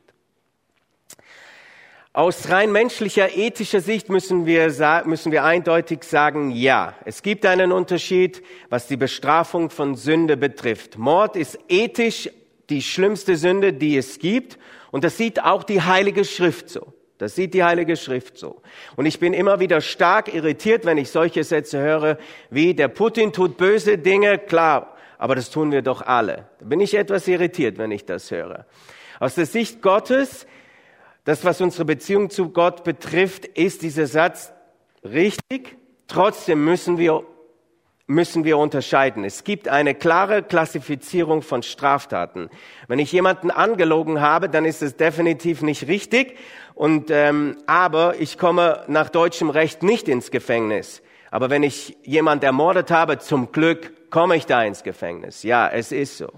Aus 2.15 2.47
rein 2.51 2.71
menschlicher, 2.71 3.35
ethischer 3.35 3.79
Sicht 3.79 4.07
müssen 4.09 4.45
wir, 4.45 4.71
müssen 5.05 5.31
wir 5.31 5.43
eindeutig 5.43 6.03
sagen, 6.03 6.51
ja, 6.51 6.93
es 7.05 7.23
gibt 7.23 7.43
einen 7.43 7.71
Unterschied, 7.71 8.43
was 8.69 8.85
die 8.85 8.97
Bestrafung 8.97 9.71
von 9.71 9.95
Sünde 9.95 10.37
betrifft. 10.37 10.99
Mord 10.99 11.35
ist 11.35 11.57
ethisch 11.69 12.29
die 12.69 12.83
schlimmste 12.83 13.35
Sünde, 13.35 13.73
die 13.73 13.97
es 13.97 14.19
gibt. 14.19 14.59
Und 14.91 15.03
das 15.03 15.17
sieht 15.17 15.43
auch 15.43 15.63
die 15.63 15.81
Heilige 15.81 16.23
Schrift 16.23 16.69
so. 16.69 16.93
Das 17.17 17.33
sieht 17.33 17.55
die 17.55 17.63
Heilige 17.63 17.95
Schrift 17.97 18.37
so. 18.37 18.61
Und 18.95 19.07
ich 19.07 19.19
bin 19.19 19.33
immer 19.33 19.59
wieder 19.59 19.81
stark 19.81 20.31
irritiert, 20.31 20.85
wenn 20.85 20.99
ich 20.99 21.09
solche 21.09 21.43
Sätze 21.43 21.79
höre, 21.79 22.19
wie 22.51 22.75
der 22.75 22.89
Putin 22.89 23.33
tut 23.33 23.57
böse 23.57 23.97
Dinge, 23.97 24.37
klar, 24.37 24.95
aber 25.17 25.33
das 25.33 25.49
tun 25.49 25.71
wir 25.71 25.81
doch 25.81 26.03
alle. 26.03 26.47
Da 26.59 26.65
bin 26.67 26.79
ich 26.79 26.93
etwas 26.93 27.27
irritiert, 27.27 27.79
wenn 27.79 27.89
ich 27.89 28.05
das 28.05 28.29
höre. 28.29 28.67
Aus 29.19 29.33
der 29.33 29.47
Sicht 29.47 29.81
Gottes 29.81 30.45
das, 31.25 31.45
was 31.45 31.61
unsere 31.61 31.85
Beziehung 31.85 32.29
zu 32.29 32.49
Gott 32.49 32.83
betrifft, 32.83 33.45
ist 33.45 33.81
dieser 33.81 34.07
Satz 34.07 34.51
richtig. 35.03 35.77
Trotzdem 36.07 36.65
müssen 36.65 36.97
wir, 36.97 37.23
müssen 38.07 38.43
wir 38.43 38.57
unterscheiden. 38.57 39.23
Es 39.23 39.45
gibt 39.45 39.69
eine 39.69 39.95
klare 39.95 40.43
Klassifizierung 40.43 41.41
von 41.41 41.63
Straftaten. 41.63 42.49
Wenn 42.87 42.99
ich 42.99 43.11
jemanden 43.11 43.51
angelogen 43.51 44.19
habe, 44.19 44.49
dann 44.49 44.65
ist 44.65 44.81
es 44.81 44.97
definitiv 44.97 45.61
nicht 45.61 45.87
richtig. 45.87 46.37
Und, 46.75 47.09
ähm, 47.09 47.57
aber 47.67 48.19
ich 48.19 48.37
komme 48.37 48.83
nach 48.87 49.09
deutschem 49.09 49.49
Recht 49.49 49.81
nicht 49.81 50.09
ins 50.09 50.29
Gefängnis. 50.29 51.01
Aber 51.31 51.49
wenn 51.49 51.63
ich 51.63 51.97
jemand 52.03 52.43
ermordet 52.43 52.91
habe, 52.91 53.17
zum 53.17 53.51
Glück 53.51 54.11
komme 54.11 54.35
ich 54.35 54.45
da 54.45 54.63
ins 54.63 54.83
Gefängnis. 54.83 55.43
Ja, 55.43 55.69
es 55.69 55.91
ist 55.91 56.17
so. 56.17 56.29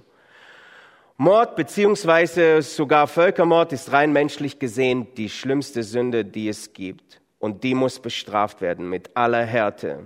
Mord 1.18 1.56
beziehungsweise 1.56 2.62
sogar 2.62 3.08
Völkermord 3.08 3.72
ist 3.72 3.94
rein 3.94 4.12
menschlich 4.12 4.60
gesehen 4.60 5.08
die 5.16 5.30
schlimmste 5.30 5.84
Sünde, 5.84 6.26
die 6.26 6.50
es 6.50 6.74
gibt. 6.74 7.22
Und 7.40 7.64
die 7.64 7.74
muss 7.74 8.00
bestraft 8.00 8.60
werden 8.60 8.90
mit 8.90 9.16
aller 9.16 9.46
Härte. 9.46 10.06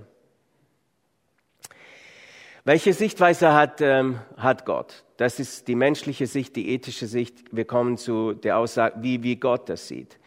Welche 2.64 2.94
Sichtweise 2.94 3.54
hat, 3.54 3.82
ähm, 3.82 4.20
hat 4.38 4.66
Gott? 4.66 5.04
Das 5.18 5.40
ist 5.40 5.68
die 5.68 5.74
menschliche 5.74 6.28
Sicht, 6.28 6.56
die 6.56 6.70
ethische 6.70 7.08
Sicht. 7.08 7.40
Wir 7.52 7.66
kommen 7.66 7.98
zu 7.98 8.34
der 8.34 8.58
Aussage, 8.58 8.96
wie, 9.02 9.24
wie 9.24 9.38
Gott 9.38 9.68
das 9.68 9.88
sieht. 9.88 10.20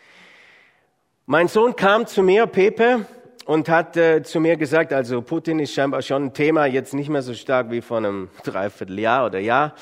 Mein 1.27 1.47
Sohn 1.47 1.77
kam 1.77 2.07
zu 2.07 2.25
mir, 2.25 2.47
Pepe, 2.47 3.07
und 3.45 3.69
hat 3.69 3.97
äh, 3.97 4.23
zu 4.23 4.41
mir 4.41 4.57
gesagt, 4.57 4.93
also 4.93 5.23
Putin 5.23 5.61
ist 5.61 5.75
scheinbar 5.75 6.03
schon 6.03 6.25
ein 6.25 6.35
Thema, 6.35 6.67
jetzt 6.67 6.95
nicht 6.95 7.09
mehr 7.09 7.23
so 7.23 7.35
stark 7.35 7.71
wie 7.71 7.81
vor 7.81 7.99
einem 7.99 8.31
Dreivierteljahr 8.43 9.27
oder 9.27 9.39
Jahr 9.39 9.75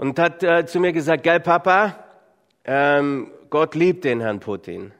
und 0.00 0.18
hat 0.18 0.42
äh, 0.42 0.64
zu 0.64 0.80
mir 0.80 0.94
gesagt, 0.94 1.24
gell 1.24 1.40
Papa, 1.40 2.02
ähm, 2.64 3.30
Gott 3.50 3.74
liebt 3.74 4.04
den 4.04 4.22
Herrn 4.22 4.40
Putin. 4.40 4.92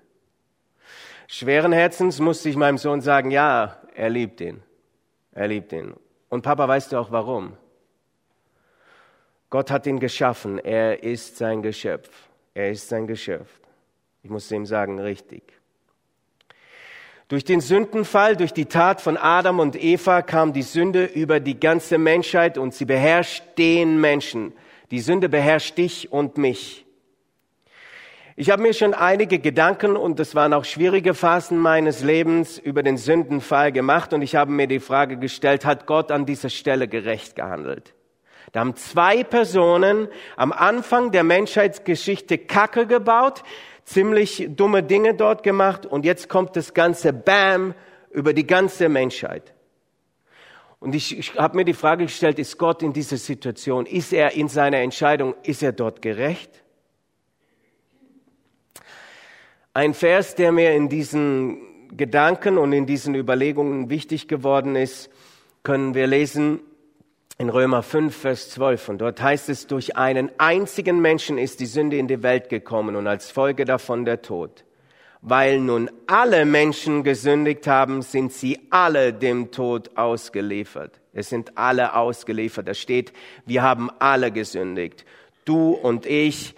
Schweren 1.26 1.72
Herzens 1.72 2.20
musste 2.20 2.50
ich 2.50 2.56
meinem 2.56 2.76
Sohn 2.76 3.00
sagen, 3.00 3.30
ja, 3.30 3.78
er 3.94 4.10
liebt 4.10 4.42
ihn. 4.42 4.62
Er 5.32 5.48
liebt 5.48 5.72
ihn. 5.72 5.94
Und 6.28 6.42
Papa, 6.42 6.68
weißt 6.68 6.92
du 6.92 6.98
auch 6.98 7.10
warum? 7.10 7.56
Gott 9.48 9.70
hat 9.70 9.86
ihn 9.86 10.00
geschaffen. 10.00 10.58
Er 10.58 11.02
ist 11.02 11.38
sein 11.38 11.62
Geschöpf. 11.62 12.10
Er 12.52 12.70
ist 12.70 12.90
sein 12.90 13.06
Geschöpf. 13.06 13.48
Ich 14.22 14.28
musste 14.28 14.54
ihm 14.54 14.66
sagen, 14.66 14.98
richtig. 14.98 15.42
Durch 17.28 17.44
den 17.44 17.62
Sündenfall, 17.62 18.36
durch 18.36 18.52
die 18.52 18.66
Tat 18.66 19.00
von 19.00 19.16
Adam 19.16 19.60
und 19.60 19.82
Eva 19.82 20.20
kam 20.20 20.52
die 20.52 20.60
Sünde 20.60 21.06
über 21.06 21.40
die 21.40 21.58
ganze 21.58 21.96
Menschheit 21.96 22.58
und 22.58 22.74
sie 22.74 22.84
beherrscht 22.84 23.44
den 23.56 23.98
Menschen. 23.98 24.52
Die 24.90 25.00
Sünde 25.00 25.28
beherrscht 25.28 25.78
dich 25.78 26.10
und 26.10 26.36
mich. 26.36 26.84
Ich 28.36 28.50
habe 28.50 28.62
mir 28.62 28.72
schon 28.72 28.94
einige 28.94 29.38
Gedanken 29.38 29.96
und 29.96 30.18
das 30.18 30.34
waren 30.34 30.54
auch 30.54 30.64
schwierige 30.64 31.14
Phasen 31.14 31.58
meines 31.58 32.02
Lebens 32.02 32.58
über 32.58 32.82
den 32.82 32.96
Sündenfall 32.96 33.70
gemacht 33.70 34.12
und 34.12 34.22
ich 34.22 34.34
habe 34.34 34.50
mir 34.50 34.66
die 34.66 34.80
Frage 34.80 35.18
gestellt, 35.18 35.64
hat 35.64 35.86
Gott 35.86 36.10
an 36.10 36.26
dieser 36.26 36.48
Stelle 36.48 36.88
gerecht 36.88 37.36
gehandelt? 37.36 37.94
Da 38.52 38.60
haben 38.60 38.74
zwei 38.76 39.22
Personen 39.22 40.08
am 40.36 40.52
Anfang 40.52 41.12
der 41.12 41.22
Menschheitsgeschichte 41.22 42.38
Kacke 42.38 42.86
gebaut, 42.86 43.42
ziemlich 43.84 44.48
dumme 44.50 44.82
Dinge 44.82 45.14
dort 45.14 45.42
gemacht 45.42 45.86
und 45.86 46.04
jetzt 46.04 46.28
kommt 46.28 46.56
das 46.56 46.74
ganze 46.74 47.12
Bam 47.12 47.74
über 48.10 48.32
die 48.32 48.46
ganze 48.46 48.88
Menschheit. 48.88 49.52
Und 50.80 50.94
ich, 50.94 51.18
ich 51.18 51.34
habe 51.34 51.56
mir 51.56 51.66
die 51.66 51.74
Frage 51.74 52.04
gestellt, 52.04 52.38
ist 52.38 52.56
Gott 52.56 52.82
in 52.82 52.94
dieser 52.94 53.18
Situation, 53.18 53.84
ist 53.84 54.12
er 54.14 54.32
in 54.32 54.48
seiner 54.48 54.78
Entscheidung, 54.78 55.34
ist 55.42 55.62
er 55.62 55.72
dort 55.72 56.00
gerecht? 56.00 56.50
Ein 59.74 59.92
Vers, 59.92 60.34
der 60.34 60.52
mir 60.52 60.74
in 60.74 60.88
diesen 60.88 61.60
Gedanken 61.96 62.56
und 62.56 62.72
in 62.72 62.86
diesen 62.86 63.14
Überlegungen 63.14 63.90
wichtig 63.90 64.26
geworden 64.26 64.74
ist, 64.74 65.10
können 65.62 65.94
wir 65.94 66.06
lesen 66.06 66.60
in 67.36 67.50
Römer 67.50 67.82
5, 67.82 68.16
Vers 68.16 68.50
12. 68.50 68.88
Und 68.88 68.98
dort 68.98 69.20
heißt 69.20 69.50
es, 69.50 69.66
durch 69.66 69.96
einen 69.96 70.30
einzigen 70.38 71.00
Menschen 71.00 71.36
ist 71.36 71.60
die 71.60 71.66
Sünde 71.66 71.98
in 71.98 72.08
die 72.08 72.22
Welt 72.22 72.48
gekommen 72.48 72.96
und 72.96 73.06
als 73.06 73.30
Folge 73.30 73.66
davon 73.66 74.06
der 74.06 74.22
Tod. 74.22 74.64
Weil 75.22 75.60
nun 75.60 75.90
alle 76.06 76.46
Menschen 76.46 77.04
gesündigt 77.04 77.66
haben, 77.66 78.02
sind 78.02 78.32
sie 78.32 78.58
alle 78.70 79.12
dem 79.12 79.50
Tod 79.50 79.96
ausgeliefert. 79.96 81.00
Es 81.12 81.28
sind 81.28 81.58
alle 81.58 81.94
ausgeliefert. 81.94 82.68
Da 82.68 82.74
steht, 82.74 83.12
wir 83.44 83.62
haben 83.62 83.90
alle 83.98 84.32
gesündigt. 84.32 85.04
Du 85.44 85.72
und 85.72 86.06
ich, 86.06 86.54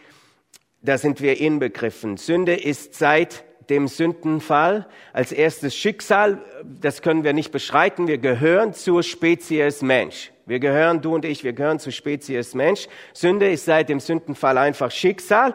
da 0.80 0.98
sind 0.98 1.20
wir 1.20 1.40
inbegriffen. 1.40 2.16
Sünde 2.16 2.54
ist 2.54 2.94
seit 2.94 3.44
dem 3.70 3.88
Sündenfall 3.88 4.86
als 5.12 5.32
erstes 5.32 5.74
Schicksal, 5.74 6.38
das 6.64 7.02
können 7.02 7.24
wir 7.24 7.32
nicht 7.32 7.52
beschreiten. 7.52 8.06
Wir 8.06 8.18
gehören 8.18 8.74
zur 8.74 9.02
Spezies 9.02 9.82
Mensch. 9.82 10.32
Wir 10.46 10.58
gehören, 10.58 11.00
du 11.00 11.14
und 11.14 11.24
ich, 11.24 11.44
wir 11.44 11.52
gehören 11.52 11.78
zur 11.78 11.92
Spezies 11.92 12.54
Mensch. 12.54 12.88
Sünde 13.12 13.50
ist 13.50 13.64
seit 13.64 13.88
dem 13.88 14.00
Sündenfall 14.00 14.58
einfach 14.58 14.90
Schicksal 14.90 15.54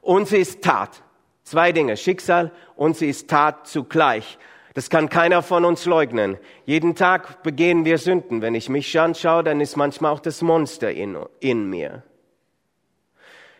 und 0.00 0.28
sie 0.28 0.38
ist 0.38 0.62
Tat. 0.62 1.01
Zwei 1.44 1.72
Dinge, 1.72 1.96
Schicksal 1.96 2.52
und 2.76 2.96
sie 2.96 3.08
ist 3.08 3.28
Tat 3.28 3.66
zugleich. 3.66 4.38
Das 4.74 4.88
kann 4.88 5.08
keiner 5.08 5.42
von 5.42 5.64
uns 5.64 5.84
leugnen. 5.84 6.38
Jeden 6.64 6.94
Tag 6.94 7.42
begehen 7.42 7.84
wir 7.84 7.98
Sünden. 7.98 8.40
Wenn 8.40 8.54
ich 8.54 8.68
mich 8.68 8.98
anschaue, 8.98 9.44
dann 9.44 9.60
ist 9.60 9.76
manchmal 9.76 10.12
auch 10.12 10.20
das 10.20 10.40
Monster 10.40 10.90
in, 10.90 11.18
in 11.40 11.68
mir. 11.68 12.04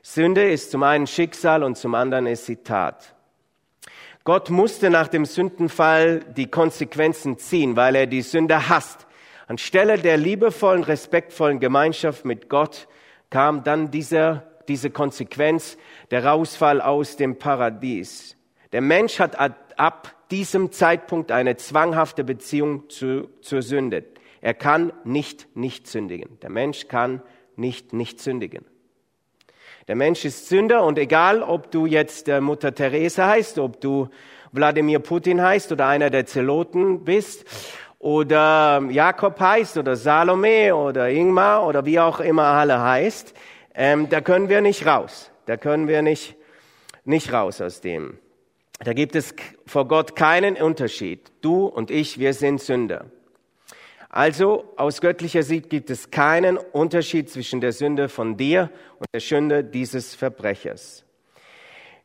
Sünde 0.01 0.51
ist 0.51 0.71
zum 0.71 0.83
einen 0.83 1.07
Schicksal 1.07 1.63
und 1.63 1.77
zum 1.77 1.95
anderen 1.95 2.27
ist 2.27 2.47
sie 2.47 2.57
Tat. 2.57 3.15
Gott 4.25 4.51
musste 4.51 4.89
nach 4.89 5.09
dem 5.09 5.25
Sündenfall 5.25 6.21
die 6.37 6.51
Konsequenzen 6.51 7.39
ziehen, 7.39 7.77
weil 7.77 7.95
er 7.97 8.07
die 8.07 8.23
Sünde 8.23 8.69
hasst. 8.69 9.07
Anstelle 9.49 9.99
der 9.99 10.17
liebevollen, 10.17 10.85
respektvollen 10.85 11.61
Gemeinschaft 11.61 12.25
mit 12.25 12.49
Gott 12.49 12.89
kam 13.31 13.65
dann 13.65 13.91
dieser 13.91 14.52
diese 14.73 14.89
Konsequenz, 14.89 15.77
der 16.11 16.25
Rausfall 16.25 16.81
aus 16.81 17.19
dem 17.19 17.37
Paradies. 17.37 18.39
Der 18.73 18.81
Mensch 18.81 19.19
hat 19.19 19.39
ab 19.77 20.15
diesem 20.31 20.73
Zeitpunkt 20.73 21.31
eine 21.31 21.59
zwanghafte 21.59 22.25
Beziehung 22.25 22.89
zu, 22.89 23.29
zur 23.43 23.61
Sünde. 23.61 24.05
Er 24.41 24.55
kann 24.55 24.95
nicht 25.05 25.55
nicht 25.55 25.87
sündigen. 25.87 26.39
Der 26.41 26.49
Mensch 26.49 26.89
kann 26.89 27.21
nicht 27.55 27.93
nicht 27.93 28.19
sündigen. 28.19 28.65
Der 29.89 29.97
Mensch 29.97 30.25
ist 30.25 30.49
Sünder 30.49 30.85
und 30.85 30.99
egal, 30.99 31.43
ob 31.43 31.71
du 31.71 31.85
jetzt 31.85 32.29
Mutter 32.41 32.75
Teresa 32.75 33.29
heißt, 33.29 33.59
ob 33.59 33.79
du 33.79 34.09
Wladimir 34.53 35.01
Putin 35.01 35.43
heißt 35.43 35.71
oder 35.71 35.87
einer 35.87 36.09
der 36.09 36.25
Zeloten 36.25 37.05
bist 37.05 37.45
oder 37.99 38.83
Jakob 38.89 39.39
heißt 39.39 39.77
oder 39.77 39.97
Salome 39.97 40.75
oder 40.75 41.11
Ingmar 41.11 41.67
oder 41.67 41.85
wie 41.85 42.01
auch 42.01 42.21
immer 42.21 42.45
alle 42.45 42.81
heißt, 42.81 43.35
ähm, 43.75 44.09
da 44.09 44.21
können 44.21 44.49
wir 44.49 44.61
nicht 44.61 44.87
raus. 44.87 45.31
Da 45.47 45.57
können 45.57 45.89
wir 45.89 46.03
nicht, 46.03 46.37
nicht 47.05 47.33
raus 47.33 47.61
aus 47.61 47.81
dem. 47.81 48.19
Da 48.81 48.93
gibt 48.93 49.15
es 49.15 49.35
vor 49.67 49.87
Gott 49.87 50.17
keinen 50.17 50.57
Unterschied. 50.57 51.31
Du 51.41 51.67
und 51.67 51.91
ich, 51.91 52.19
wir 52.19 52.35
sind 52.35 52.61
Sünder. 52.61 53.07
Also 54.09 54.65
aus 54.77 55.01
göttlicher 55.01 55.43
Sicht 55.43 55.71
gibt 55.71 55.89
es 55.89 56.11
keinen 56.11 56.59
Unterschied 56.59 57.31
zwischen 57.31 57.61
der 57.61 57.73
Sünde 57.73 58.09
von 58.09 58.37
dir 58.37 58.71
und 58.99 59.07
der 59.15 59.21
Sünde 59.21 59.65
dieses 59.65 60.15
Verbrechers. 60.15 61.05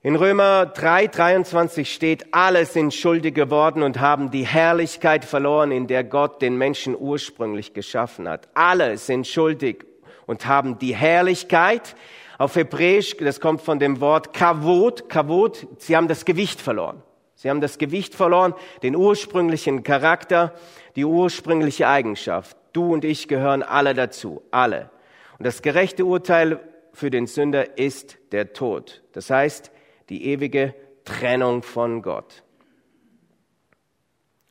In 0.03 0.15
Römer 0.15 0.67
3, 0.67 1.07
23 1.07 1.91
steht, 1.91 2.33
alle 2.33 2.65
sind 2.65 2.93
schuldig 2.93 3.33
geworden 3.33 3.83
und 3.83 3.99
haben 3.99 4.31
die 4.31 4.45
Herrlichkeit 4.45 5.25
verloren, 5.25 5.71
in 5.71 5.87
der 5.87 6.05
Gott 6.05 6.41
den 6.41 6.57
Menschen 6.57 6.95
ursprünglich 6.97 7.73
geschaffen 7.73 8.29
hat. 8.29 8.47
Alle 8.53 8.97
sind 8.97 9.27
schuldig 9.27 9.85
und 10.27 10.45
haben 10.45 10.77
die 10.77 10.95
Herrlichkeit. 10.95 11.95
Auf 12.37 12.55
Hebräisch, 12.55 13.17
das 13.17 13.39
kommt 13.39 13.61
von 13.61 13.79
dem 13.79 13.99
Wort 13.99 14.33
Kavod, 14.33 15.09
Kavod, 15.09 15.65
sie 15.79 15.97
haben 15.97 16.07
das 16.07 16.23
Gewicht 16.23 16.61
verloren. 16.61 17.01
Sie 17.33 17.49
haben 17.49 17.61
das 17.61 17.79
Gewicht 17.79 18.13
verloren, 18.13 18.53
den 18.83 18.95
ursprünglichen 18.95 19.83
Charakter, 19.83 20.53
die 20.95 21.05
ursprüngliche 21.05 21.87
Eigenschaft. 21.87 22.57
Du 22.73 22.93
und 22.93 23.05
ich 23.05 23.27
gehören 23.27 23.63
alle 23.63 23.93
dazu, 23.95 24.43
alle. 24.51 24.91
Und 25.39 25.45
das 25.45 25.61
gerechte 25.61 26.05
Urteil 26.05 26.59
für 26.93 27.09
den 27.09 27.27
Sünder 27.27 27.77
ist 27.77 28.17
der 28.31 28.53
Tod. 28.53 29.03
Das 29.13 29.29
heißt, 29.29 29.71
die 30.09 30.25
ewige 30.25 30.73
Trennung 31.05 31.61
von 31.61 32.01
Gott. 32.01 32.43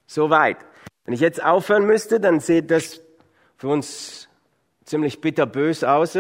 Soweit. 0.06 0.58
Wenn 1.04 1.14
ich 1.14 1.20
jetzt 1.20 1.42
aufhören 1.42 1.86
müsste, 1.86 2.20
dann 2.20 2.40
sieht 2.40 2.70
das 2.70 3.00
für 3.56 3.68
uns 3.68 4.28
ziemlich 4.86 5.20
bitterbös 5.20 5.84
aus. 5.84 6.16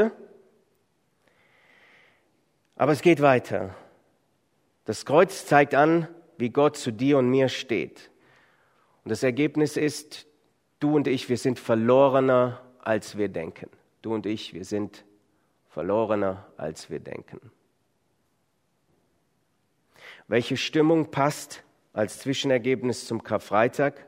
Aber 2.76 2.92
es 2.92 3.00
geht 3.00 3.22
weiter. 3.22 3.74
Das 4.84 5.06
Kreuz 5.06 5.46
zeigt 5.46 5.74
an, 5.74 6.06
wie 6.36 6.50
Gott 6.50 6.76
zu 6.76 6.92
dir 6.92 7.16
und 7.18 7.30
mir 7.30 7.48
steht. 7.48 8.10
Und 9.04 9.10
das 9.10 9.22
Ergebnis 9.22 9.76
ist, 9.76 10.26
du 10.80 10.94
und 10.94 11.08
ich, 11.08 11.28
wir 11.28 11.38
sind 11.38 11.58
verlorener, 11.58 12.60
als 12.80 13.16
wir 13.16 13.28
denken. 13.28 13.70
Du 14.02 14.12
und 14.12 14.26
ich, 14.26 14.52
wir 14.52 14.64
sind 14.64 15.04
verlorener, 15.68 16.46
als 16.56 16.90
wir 16.90 17.00
denken. 17.00 17.50
Welche 20.28 20.56
Stimmung 20.56 21.10
passt 21.10 21.62
als 21.92 22.18
Zwischenergebnis 22.18 23.06
zum 23.06 23.22
Karfreitag? 23.22 24.06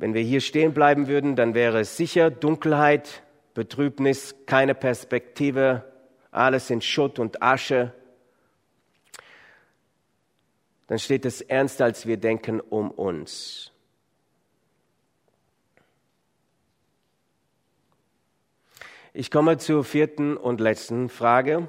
Wenn 0.00 0.14
wir 0.14 0.22
hier 0.22 0.40
stehen 0.40 0.72
bleiben 0.72 1.08
würden, 1.08 1.36
dann 1.36 1.52
wäre 1.52 1.80
es 1.80 1.98
sicher 1.98 2.30
Dunkelheit, 2.30 3.22
Betrübnis, 3.52 4.34
keine 4.46 4.74
Perspektive, 4.74 5.84
alles 6.30 6.70
in 6.70 6.80
Schutt 6.80 7.18
und 7.18 7.42
Asche. 7.42 7.92
Dann 10.86 10.98
steht 10.98 11.26
es 11.26 11.42
ernster, 11.42 11.84
als 11.84 12.06
wir 12.06 12.16
denken, 12.16 12.60
um 12.62 12.90
uns. 12.90 13.72
Ich 19.12 19.30
komme 19.30 19.58
zur 19.58 19.84
vierten 19.84 20.38
und 20.38 20.60
letzten 20.60 21.10
Frage. 21.10 21.68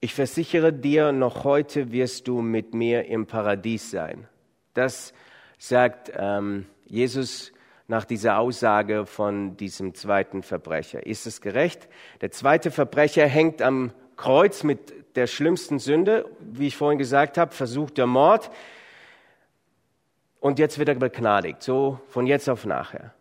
Ich 0.00 0.12
versichere 0.12 0.72
dir, 0.72 1.12
noch 1.12 1.44
heute 1.44 1.92
wirst 1.92 2.26
du 2.26 2.42
mit 2.42 2.74
mir 2.74 3.04
im 3.04 3.26
Paradies 3.26 3.92
sein. 3.92 4.26
Das 4.74 5.14
sagt 5.62 6.12
ähm, 6.16 6.66
Jesus 6.86 7.52
nach 7.86 8.04
dieser 8.04 8.38
Aussage 8.38 9.06
von 9.06 9.56
diesem 9.56 9.94
zweiten 9.94 10.42
Verbrecher. 10.42 11.06
Ist 11.06 11.24
es 11.24 11.40
gerecht? 11.40 11.88
Der 12.20 12.32
zweite 12.32 12.72
Verbrecher 12.72 13.28
hängt 13.28 13.62
am 13.62 13.92
Kreuz 14.16 14.64
mit 14.64 14.92
der 15.14 15.28
schlimmsten 15.28 15.78
Sünde, 15.78 16.28
wie 16.40 16.66
ich 16.66 16.76
vorhin 16.76 16.98
gesagt 16.98 17.38
habe, 17.38 17.54
versuchter 17.54 18.06
Mord. 18.06 18.50
Und 20.40 20.58
jetzt 20.58 20.80
wird 20.80 20.88
er 20.88 20.96
begnadigt, 20.96 21.62
so 21.62 22.00
von 22.08 22.26
jetzt 22.26 22.48
auf 22.50 22.66
nachher. 22.66 23.14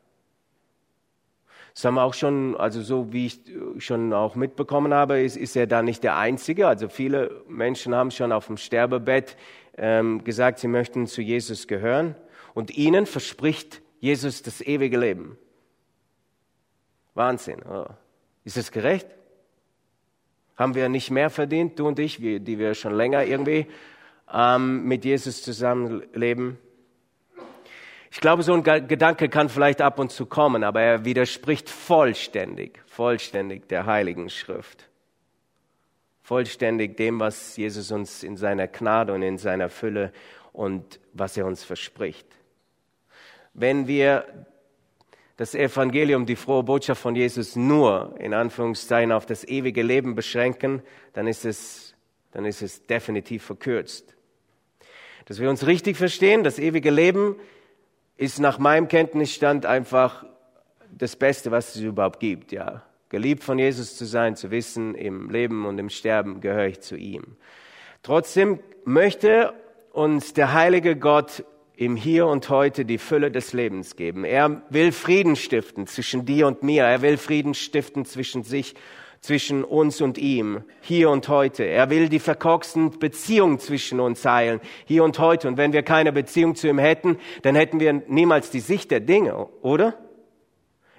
Das 1.76 1.86
haben 1.86 1.94
wir 1.94 2.04
auch 2.04 2.16
schon, 2.16 2.58
also 2.58 2.82
so 2.82 3.14
wie 3.14 3.28
ich 3.28 3.40
schon 3.78 4.14
auch 4.14 4.34
mitbekommen 4.34 4.96
habe, 4.96 5.22
ist, 5.22 5.38
ist 5.38 5.56
er 5.56 5.68
da 5.68 5.84
nicht 5.84 6.04
der 6.04 6.18
Einzige. 6.18 6.68
Also 6.68 6.90
viele 6.90 7.44
Menschen 7.48 7.94
haben 7.94 8.10
schon 8.10 8.32
auf 8.32 8.48
dem 8.48 8.58
Sterbebett 8.58 9.38
ähm, 9.78 10.24
gesagt, 10.24 10.58
sie 10.58 10.68
möchten 10.68 11.06
zu 11.06 11.22
Jesus 11.22 11.68
gehören 11.68 12.16
und 12.54 12.72
ihnen 12.72 13.06
verspricht 13.06 13.82
Jesus 14.00 14.42
das 14.42 14.62
ewige 14.62 14.98
Leben. 14.98 15.38
Wahnsinn. 17.14 17.62
Oh. 17.64 17.86
Ist 18.44 18.58
es 18.58 18.72
gerecht? 18.72 19.08
Haben 20.56 20.76
wir 20.76 20.90
nicht 20.90 21.12
mehr 21.12 21.30
verdient, 21.30 21.80
du 21.80 21.88
und 21.88 22.00
ich, 22.00 22.18
die 22.18 22.60
wir 22.60 22.74
schon 22.74 22.94
länger 22.94 23.26
irgendwie 23.26 23.68
ähm, 24.32 24.84
mit 24.86 25.06
Jesus 25.06 25.42
zusammenleben? 25.44 26.58
Ich 28.12 28.20
glaube, 28.20 28.44
so 28.44 28.54
ein 28.54 28.64
Gedanke 28.64 29.30
kann 29.30 29.48
vielleicht 29.48 29.82
ab 29.82 29.98
und 29.98 30.12
zu 30.12 30.26
kommen, 30.26 30.64
aber 30.64 30.82
er 30.82 31.06
widerspricht 31.06 31.70
vollständig, 31.70 32.82
vollständig 32.86 33.70
der 33.70 33.86
Heiligen 33.86 34.30
Schrift. 34.30 34.90
Vollständig 36.22 36.98
dem, 36.98 37.20
was 37.20 37.56
Jesus 37.56 37.92
uns 37.92 38.24
in 38.24 38.36
seiner 38.36 38.68
Gnade 38.68 39.14
und 39.14 39.22
in 39.22 39.38
seiner 39.38 39.70
Fülle 39.70 40.12
und 40.52 41.00
was 41.14 41.38
er 41.38 41.46
uns 41.46 41.64
verspricht. 41.64 42.28
Wenn 43.54 43.88
wir 43.88 44.26
das 45.38 45.56
Evangelium, 45.56 46.26
die 46.26 46.36
frohe 46.36 46.64
Botschaft 46.64 47.02
von 47.02 47.16
Jesus 47.16 47.56
nur 47.56 48.16
in 48.20 48.34
Anführungszeichen 48.34 49.12
auf 49.12 49.26
das 49.26 49.44
ewige 49.44 49.82
Leben 49.82 50.14
beschränken, 50.14 50.84
dann 51.14 51.28
ist 51.28 51.46
es, 51.46 51.96
dann 52.32 52.46
ist 52.46 52.62
es 52.62 52.86
definitiv 52.86 53.44
verkürzt. 53.44 54.16
Dass 55.26 55.40
wir 55.40 55.50
uns 55.50 55.66
richtig 55.66 55.98
verstehen, 55.98 56.44
das 56.44 56.60
ewige 56.60 56.92
Leben 56.92 57.36
ist 58.18 58.40
nach 58.40 58.60
meinem 58.60 58.88
Kenntnisstand 58.88 59.66
einfach 59.66 60.26
das 60.92 61.16
Beste, 61.16 61.50
was 61.52 61.76
es 61.76 61.82
überhaupt 61.82 62.20
gibt, 62.20 62.52
ja. 62.52 62.84
Geliebt 63.10 63.44
von 63.44 63.60
Jesus 63.60 63.98
zu 63.98 64.06
sein, 64.06 64.36
zu 64.36 64.52
wissen, 64.52 64.96
im 64.96 65.30
Leben 65.30 65.66
und 65.66 65.78
im 65.80 65.90
Sterben 65.90 66.40
gehöre 66.40 66.68
ich 66.68 66.82
zu 66.82 66.96
ihm. 66.96 67.36
Trotzdem 68.04 68.60
möchte 68.86 69.54
uns 69.92 70.34
der 70.34 70.54
heilige 70.54 70.96
Gott 70.96 71.44
im 71.82 71.96
Hier 71.96 72.28
und 72.28 72.48
Heute 72.50 72.86
die 72.86 73.00
Fülle 73.00 73.32
des 73.32 73.54
Lebens 73.54 73.96
geben. 73.96 74.24
Er 74.24 74.62
will 74.70 74.92
Frieden 74.92 75.36
stiften 75.36 75.88
zwischen 75.88 76.26
dir 76.26 76.46
und 76.46 76.62
mir. 76.62 76.84
Er 76.84 77.02
will 77.02 77.18
Frieden 77.18 77.56
stiften 77.56 78.06
zwischen 78.06 78.44
sich, 78.44 78.76
zwischen 79.20 79.64
uns 79.64 80.00
und 80.00 80.20
ihm, 80.20 80.64
hier 80.82 81.10
und 81.10 81.28
heute. 81.28 81.64
Er 81.64 81.90
will 81.90 82.08
die 82.08 82.20
verkorksten 82.20 83.00
Beziehungen 83.00 83.58
zwischen 83.58 84.00
uns 84.00 84.24
heilen, 84.24 84.62
hier 84.86 85.04
und 85.04 85.18
heute. 85.18 85.48
Und 85.48 85.58
wenn 85.58 85.74
wir 85.74 85.82
keine 85.82 86.12
Beziehung 86.12 86.54
zu 86.54 86.68
ihm 86.68 86.78
hätten, 86.78 87.18
dann 87.42 87.56
hätten 87.56 87.80
wir 87.80 87.94
niemals 88.08 88.52
die 88.52 88.60
Sicht 88.60 88.92
der 88.92 89.00
Dinge, 89.00 89.48
oder? 89.64 89.96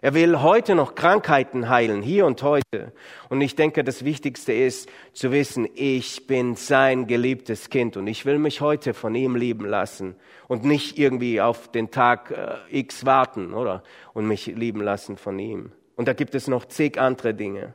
Er 0.04 0.14
will 0.14 0.42
heute 0.42 0.74
noch 0.74 0.96
Krankheiten 0.96 1.68
heilen, 1.68 2.02
hier 2.02 2.26
und 2.26 2.42
heute. 2.42 2.92
Und 3.28 3.40
ich 3.40 3.54
denke, 3.54 3.84
das 3.84 4.04
Wichtigste 4.04 4.52
ist 4.52 4.90
zu 5.12 5.30
wissen, 5.30 5.68
ich 5.76 6.26
bin 6.26 6.56
sein 6.56 7.06
geliebtes 7.06 7.70
Kind 7.70 7.96
und 7.96 8.08
ich 8.08 8.26
will 8.26 8.40
mich 8.40 8.60
heute 8.60 8.94
von 8.94 9.14
ihm 9.14 9.36
lieben 9.36 9.64
lassen 9.64 10.16
und 10.48 10.64
nicht 10.64 10.98
irgendwie 10.98 11.40
auf 11.40 11.70
den 11.70 11.92
Tag 11.92 12.32
äh, 12.32 12.76
X 12.80 13.06
warten, 13.06 13.54
oder? 13.54 13.84
Und 14.12 14.26
mich 14.26 14.46
lieben 14.46 14.80
lassen 14.80 15.16
von 15.16 15.38
ihm. 15.38 15.70
Und 15.94 16.08
da 16.08 16.14
gibt 16.14 16.34
es 16.34 16.48
noch 16.48 16.64
zig 16.64 17.00
andere 17.00 17.32
Dinge. 17.32 17.72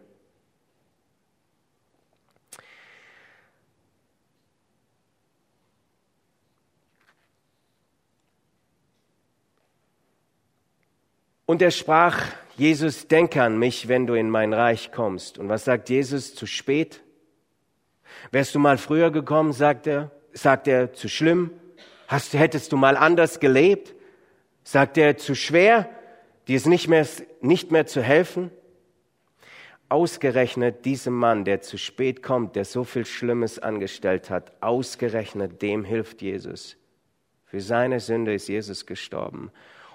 Und 11.48 11.62
er 11.62 11.72
sprach, 11.72 12.26
Jesus, 12.58 13.08
denke 13.08 13.42
an 13.42 13.58
mich, 13.58 13.88
wenn 13.88 14.06
du 14.06 14.16
in 14.16 14.30
mein 14.30 14.54
Reich 14.54 14.92
kommst. 14.92 15.38
Und 15.38 15.48
was 15.48 15.64
sagt 15.64 15.90
Jesus? 15.90 16.36
Zu 16.36 16.46
spät? 16.46 17.02
Wärst 18.32 18.54
du 18.54 18.60
mal 18.60 18.78
früher 18.78 19.12
gekommen, 19.12 19.54
sagt 19.54 19.88
er, 19.88 20.12
sagt 20.34 20.68
er, 20.68 20.92
zu 20.92 21.08
schlimm? 21.08 21.52
Hast, 22.10 22.34
hättest 22.34 22.74
du 22.74 22.78
mal 22.78 22.98
anders 22.98 23.40
gelebt? 23.40 23.96
Sagt 24.66 24.98
er, 24.98 25.16
zu 25.16 25.36
schwer? 25.36 25.90
Dir 26.50 26.58
ist 26.58 26.68
nicht 26.68 26.90
mehr, 26.90 27.08
nicht 27.40 27.72
mehr 27.72 27.86
zu 27.86 28.02
helfen? 28.02 28.52
Ausgerechnet 29.88 30.84
diesem 30.84 31.14
Mann, 31.14 31.46
der 31.46 31.62
zu 31.62 31.78
spät 31.78 32.24
kommt, 32.24 32.58
der 32.58 32.66
so 32.66 32.84
viel 32.84 33.06
Schlimmes 33.06 33.58
angestellt 33.58 34.30
hat, 34.30 34.52
ausgerechnet 34.62 35.62
dem 35.62 35.86
hilft 35.86 36.22
Jesus. 36.22 36.76
Für 37.46 37.62
seine 37.62 38.02
Sünde 38.02 38.34
ist 38.34 38.50
Jesus 38.50 38.86
gestorben. 38.86 39.50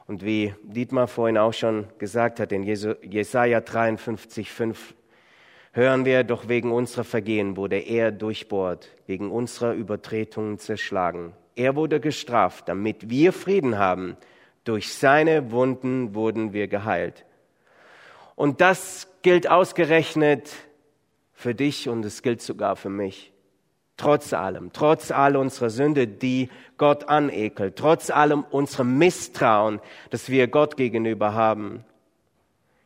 Und 0.07 0.25
wie 0.25 0.55
Dietmar 0.63 1.07
vorhin 1.07 1.39
auch 1.39 1.53
schon 1.53 1.87
gesagt 1.99 2.41
hat, 2.41 2.53
in 2.53 2.63
Jesaja 2.65 3.61
53, 3.61 4.51
5, 4.51 4.95
hören 5.73 6.05
wir, 6.05 6.25
doch 6.25 6.49
wegen 6.49 6.71
unserer 6.71 7.05
Vergehen 7.05 7.57
wurde 7.57 7.79
er 7.79 8.13
durchbohrt, 8.13 8.91
wegen 9.07 9.31
unserer 9.31 9.73
Übertretungen 9.73 10.59
zerschlagen. 10.59 11.33
Er 11.55 11.77
wurde 11.77 12.01
gestraft, 12.01 12.69
damit 12.69 13.11
wir 13.11 13.33
Frieden 13.33 13.79
haben. 13.79 14.17
Durch 14.65 14.93
seine 14.93 15.51
Wunden 15.51 16.15
wurden 16.15 16.53
wir 16.53 16.69
geheilt. 16.69 17.25
Und 18.37 18.61
das 18.61 19.09
gilt 19.23 19.49
ausgerechnet 19.51 20.51
für 21.33 21.55
dich 21.55 21.89
und 21.89 22.05
es 22.05 22.23
gilt 22.23 22.41
sogar 22.43 22.77
für 22.77 22.89
mich. 22.91 23.32
Trotz 23.97 24.33
allem, 24.33 24.73
trotz 24.73 25.11
all 25.11 25.37
unserer 25.37 25.71
Sünde, 25.71 26.07
die 26.07 26.49
Gott 26.79 27.09
anekelt, 27.09 27.77
trotz 27.77 28.11
allem 28.11 28.45
unserem 28.51 28.99
Misstrauen, 28.99 29.81
das 30.11 30.29
wir 30.29 30.49
Gott 30.49 30.77
gegenüber 30.77 31.35
haben. 31.35 31.85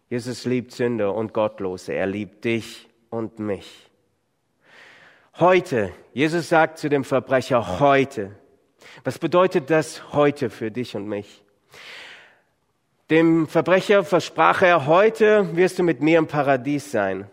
Jesus 0.09 0.45
liebt 0.45 0.73
Sünder 0.73 1.15
und 1.15 1.33
Gottlose. 1.33 1.93
Er 1.93 2.07
liebt 2.07 2.45
dich 2.45 2.89
und 3.11 3.39
mich. 3.39 3.91
Heute, 5.39 5.93
Jesus 6.13 6.49
sagt 6.49 6.79
zu 6.79 6.89
dem 6.89 7.05
Verbrecher 7.05 7.81
heute. 7.81 8.37
Was 9.05 9.19
bedeutet 9.19 9.71
das 9.71 10.13
heute 10.13 10.49
für 10.49 10.71
dich 10.71 10.97
und 10.97 11.07
mich? 11.07 11.43
Dem 13.11 13.47
Verbrecher 13.47 14.03
versprach 14.03 14.63
er, 14.63 14.87
heute 14.87 15.55
wirst 15.57 15.79
du 15.79 15.83
mit 15.83 16.01
mir 16.01 16.19
im 16.19 16.27
Paradies 16.27 16.91
sein. 16.91 17.31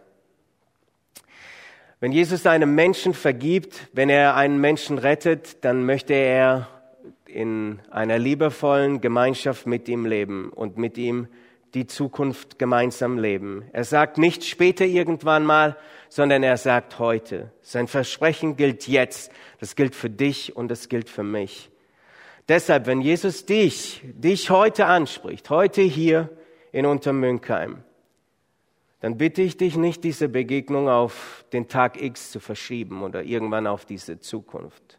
Wenn 2.04 2.12
Jesus 2.12 2.46
einem 2.46 2.76
Menschen 2.76 3.13
vergibt, 3.13 3.88
wenn 3.94 4.10
er 4.10 4.36
einen 4.36 4.60
Menschen 4.60 4.98
rettet, 4.98 5.63
dann 5.63 5.86
möchte 5.86 6.13
er 6.13 6.68
in 7.26 7.80
einer 7.92 8.20
liebevollen 8.20 9.00
Gemeinschaft 9.00 9.68
mit 9.68 9.88
ihm 9.88 10.06
leben 10.06 10.50
und 10.50 10.76
mit 10.76 10.98
ihm 10.98 11.30
die 11.74 11.88
Zukunft 11.88 12.60
gemeinsam 12.60 13.18
leben. 13.18 13.63
Er 13.72 13.86
sagt 13.86 14.18
nicht 14.18 14.44
später 14.44 14.84
irgendwann 14.84 15.46
mal, 15.46 15.78
sondern 16.10 16.44
er 16.44 16.58
sagt 16.58 17.00
heute. 17.00 17.54
Sein 17.62 17.88
Versprechen 17.88 18.58
gilt 18.58 18.86
jetzt. 18.89 19.32
Das 19.62 19.78
gilt 19.78 19.96
für 19.96 20.10
dich 20.10 20.58
und 20.58 20.68
das 20.68 20.89
gilt 20.89 21.08
für 21.10 21.24
mich. 21.24 21.70
Deshalb, 22.50 22.86
wenn 22.86 23.00
Jesus 23.00 23.46
dich, 23.46 24.02
dich 24.04 24.50
heute 24.50 24.88
anspricht, 24.88 25.50
heute 25.50 25.82
hier 25.82 26.28
in 26.74 26.86
Untermünkheim, 26.86 27.82
dann 29.04 29.18
bitte 29.18 29.42
ich 29.42 29.58
dich 29.58 29.76
nicht, 29.76 30.06
diese 30.06 30.30
Begegnung 30.30 30.88
auf 30.88 31.44
den 31.52 31.68
Tag 31.68 32.02
X 32.02 32.32
zu 32.32 32.39
verschieben 32.39 33.04
oder 33.04 33.22
irgendwann 33.22 33.68
auf 33.68 33.84
diese 33.84 34.22
Zukunft. 34.22 34.98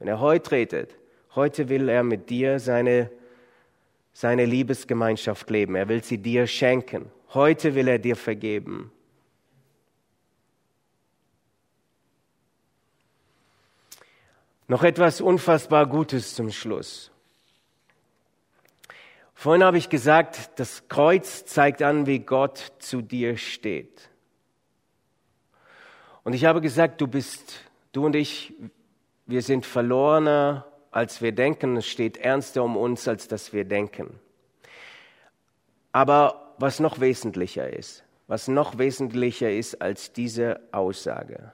Wenn 0.00 0.08
er 0.08 0.18
heute 0.18 0.50
redet, 0.50 0.96
heute 1.36 1.68
will 1.68 1.88
er 1.88 2.02
mit 2.02 2.28
dir 2.28 2.58
seine 2.58 3.08
seine 4.12 4.46
Liebesgemeinschaft 4.46 5.48
leben. 5.48 5.76
Er 5.76 5.88
will 5.88 6.02
sie 6.02 6.18
dir 6.18 6.48
schenken. 6.48 7.12
Heute 7.34 7.76
will 7.76 7.86
er 7.86 8.00
dir 8.00 8.16
vergeben. 8.16 8.90
Noch 14.66 14.82
etwas 14.82 15.20
unfassbar 15.20 15.86
Gutes 15.86 16.34
zum 16.34 16.50
Schluss. 16.50 17.12
Vorhin 19.38 19.62
habe 19.62 19.76
ich 19.76 19.90
gesagt, 19.90 20.58
das 20.58 20.88
Kreuz 20.88 21.44
zeigt 21.44 21.82
an, 21.82 22.06
wie 22.06 22.20
Gott 22.20 22.72
zu 22.78 23.02
dir 23.02 23.36
steht. 23.36 24.08
Und 26.24 26.32
ich 26.32 26.46
habe 26.46 26.62
gesagt, 26.62 27.02
du 27.02 27.06
bist, 27.06 27.60
du 27.92 28.06
und 28.06 28.16
ich, 28.16 28.54
wir 29.26 29.42
sind 29.42 29.66
verlorener 29.66 30.66
als 30.90 31.20
wir 31.20 31.32
denken. 31.32 31.76
Es 31.76 31.86
steht 31.86 32.16
ernster 32.16 32.64
um 32.64 32.78
uns, 32.78 33.06
als 33.06 33.28
dass 33.28 33.52
wir 33.52 33.66
denken. 33.66 34.18
Aber 35.92 36.54
was 36.56 36.80
noch 36.80 36.98
wesentlicher 37.00 37.70
ist, 37.70 38.04
was 38.28 38.48
noch 38.48 38.78
wesentlicher 38.78 39.50
ist 39.50 39.82
als 39.82 40.14
diese 40.14 40.60
Aussage. 40.72 41.52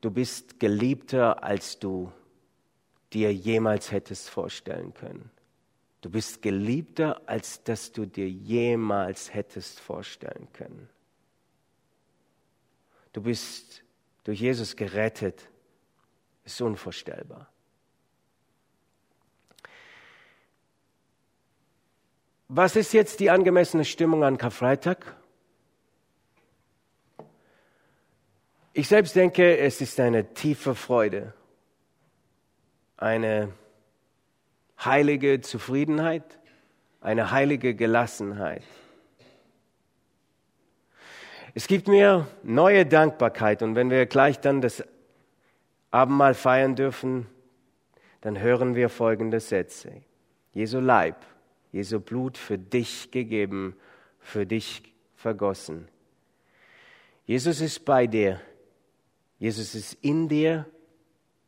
Du 0.00 0.10
bist 0.10 0.58
geliebter, 0.58 1.44
als 1.44 1.78
du 1.78 2.10
dir 3.12 3.32
jemals 3.32 3.92
hättest 3.92 4.30
vorstellen 4.30 4.94
können. 4.94 5.30
Du 6.00 6.10
bist 6.10 6.42
geliebter, 6.42 7.20
als 7.26 7.62
dass 7.62 7.92
du 7.92 8.06
dir 8.06 8.28
jemals 8.28 9.34
hättest 9.34 9.80
vorstellen 9.80 10.48
können. 10.52 10.88
Du 13.12 13.22
bist 13.22 13.82
durch 14.24 14.40
Jesus 14.40 14.76
gerettet 14.76 15.48
ist 16.44 16.60
unvorstellbar. 16.60 17.48
Was 22.48 22.74
ist 22.74 22.92
jetzt 22.92 23.20
die 23.20 23.30
angemessene 23.30 23.84
Stimmung 23.84 24.24
an 24.24 24.36
Karfreitag? 24.36 25.16
Ich 28.72 28.88
selbst 28.88 29.14
denke, 29.14 29.58
es 29.58 29.80
ist 29.80 30.00
eine 30.00 30.34
tiefe 30.34 30.74
Freude, 30.74 31.32
eine 33.00 33.52
heilige 34.78 35.40
Zufriedenheit, 35.40 36.38
eine 37.00 37.30
heilige 37.30 37.74
Gelassenheit. 37.74 38.62
Es 41.54 41.66
gibt 41.66 41.88
mir 41.88 42.28
neue 42.42 42.86
Dankbarkeit 42.86 43.62
und 43.62 43.74
wenn 43.74 43.90
wir 43.90 44.06
gleich 44.06 44.38
dann 44.38 44.60
das 44.60 44.84
Abendmahl 45.90 46.34
feiern 46.34 46.76
dürfen, 46.76 47.26
dann 48.20 48.38
hören 48.38 48.74
wir 48.74 48.88
folgende 48.88 49.40
Sätze. 49.40 50.02
Jesu 50.52 50.78
Leib, 50.78 51.16
Jesu 51.72 52.00
Blut 52.00 52.36
für 52.36 52.58
dich 52.58 53.10
gegeben, 53.10 53.76
für 54.20 54.46
dich 54.46 54.82
vergossen. 55.16 55.88
Jesus 57.24 57.60
ist 57.60 57.84
bei 57.84 58.06
dir, 58.06 58.40
Jesus 59.38 59.74
ist 59.74 59.94
in 60.02 60.28
dir 60.28 60.66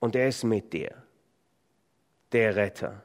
und 0.00 0.16
er 0.16 0.28
ist 0.28 0.44
mit 0.44 0.72
dir, 0.72 1.01
der 2.32 2.56
Retter. 2.56 3.04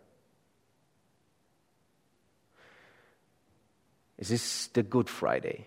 Es 4.17 4.31
ist 4.31 4.75
der 4.75 4.83
Good 4.83 5.09
Friday, 5.09 5.65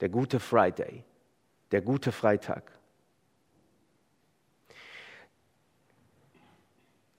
der 0.00 0.08
gute 0.08 0.40
Friday, 0.40 1.04
der 1.70 1.82
gute 1.82 2.12
Freitag. 2.12 2.72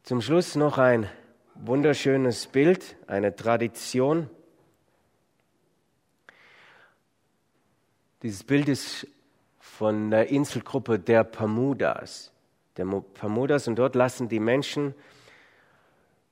Zum 0.04 0.22
Schluss 0.22 0.56
noch 0.56 0.78
ein 0.78 1.10
wunderschönes 1.56 2.48
Bild, 2.48 2.96
eine 3.08 3.36
Tradition. 3.36 4.30
Dieses 8.22 8.44
Bild 8.44 8.70
ist 8.70 9.08
von 9.60 10.10
der 10.10 10.30
Inselgruppe 10.30 11.00
der 11.00 11.24
Bermudas. 11.24 12.35
Der 12.78 12.86
Bermudas 12.86 13.68
und 13.68 13.78
dort 13.78 13.96
lassen 13.96 14.28
die 14.30 14.40
Menschen 14.40 14.94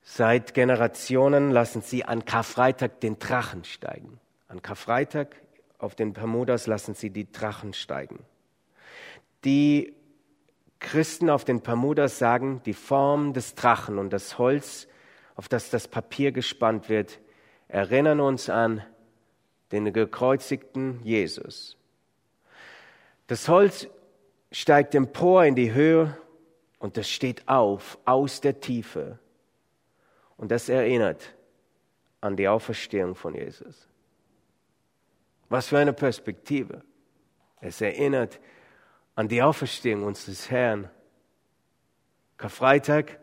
seit 0.02 0.52
Generationen 0.54 1.50
lassen 1.50 1.80
sie 1.80 2.04
an 2.04 2.24
Karfreitag 2.24 3.00
den 3.00 3.18
Drachen 3.18 3.64
steigen. 3.64 4.20
An 4.48 4.62
Karfreitag 4.62 5.36
auf 5.78 5.94
den 5.94 6.12
Bermudas 6.12 6.66
lassen 6.66 6.94
sie 6.94 7.10
die 7.10 7.30
Drachen 7.32 7.72
steigen. 7.72 8.20
Die 9.44 9.94
Christen 10.78 11.30
auf 11.30 11.44
den 11.44 11.62
Bermudas 11.62 12.18
sagen, 12.18 12.60
die 12.66 12.74
Form 12.74 13.32
des 13.32 13.54
Drachen 13.54 13.98
und 13.98 14.12
das 14.12 14.38
Holz, 14.38 14.86
auf 15.34 15.48
das 15.48 15.70
das 15.70 15.88
Papier 15.88 16.30
gespannt 16.32 16.88
wird, 16.88 17.20
erinnern 17.68 18.20
uns 18.20 18.50
an 18.50 18.84
den 19.72 19.92
gekreuzigten 19.92 21.00
Jesus. 21.02 21.76
Das 23.26 23.48
Holz 23.48 23.88
steigt 24.52 24.94
empor 24.94 25.44
in 25.44 25.54
die 25.54 25.72
Höhe 25.72 26.16
und 26.84 26.98
das 26.98 27.08
steht 27.08 27.48
auf 27.48 27.96
aus 28.04 28.42
der 28.42 28.60
Tiefe. 28.60 29.18
Und 30.36 30.50
das 30.50 30.68
erinnert 30.68 31.34
an 32.20 32.36
die 32.36 32.46
Auferstehung 32.46 33.14
von 33.14 33.34
Jesus. 33.34 33.88
Was 35.48 35.68
für 35.68 35.78
eine 35.78 35.94
Perspektive. 35.94 36.82
Es 37.62 37.80
erinnert 37.80 38.38
an 39.14 39.28
die 39.28 39.40
Auferstehung 39.40 40.02
unseres 40.02 40.50
Herrn. 40.50 40.90
Karfreitag, 42.36 43.18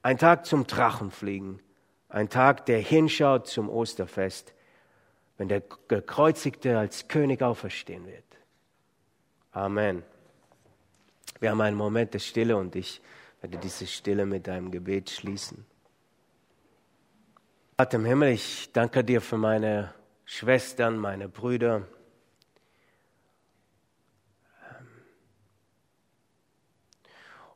ein 0.00 0.16
Tag 0.16 0.46
zum 0.46 0.66
Drachenfliegen, 0.66 1.60
ein 2.08 2.30
Tag, 2.30 2.64
der 2.64 2.78
hinschaut 2.78 3.46
zum 3.46 3.68
Osterfest, 3.68 4.54
wenn 5.36 5.48
der 5.48 5.62
Gekreuzigte 5.88 6.78
als 6.78 7.08
König 7.08 7.42
auferstehen 7.42 8.06
wird. 8.06 8.24
Amen. 9.50 10.02
Wir 11.42 11.50
haben 11.50 11.60
einen 11.60 11.76
Moment 11.76 12.14
der 12.14 12.20
Stille 12.20 12.56
und 12.56 12.76
ich 12.76 13.02
werde 13.40 13.58
diese 13.58 13.88
Stille 13.88 14.26
mit 14.26 14.48
einem 14.48 14.70
Gebet 14.70 15.10
schließen. 15.10 15.66
Vater 17.76 17.96
im 17.96 18.04
Himmel, 18.04 18.28
ich 18.28 18.70
danke 18.72 19.02
dir 19.02 19.20
für 19.20 19.38
meine 19.38 19.92
Schwestern, 20.24 20.96
meine 20.98 21.28
Brüder, 21.28 21.88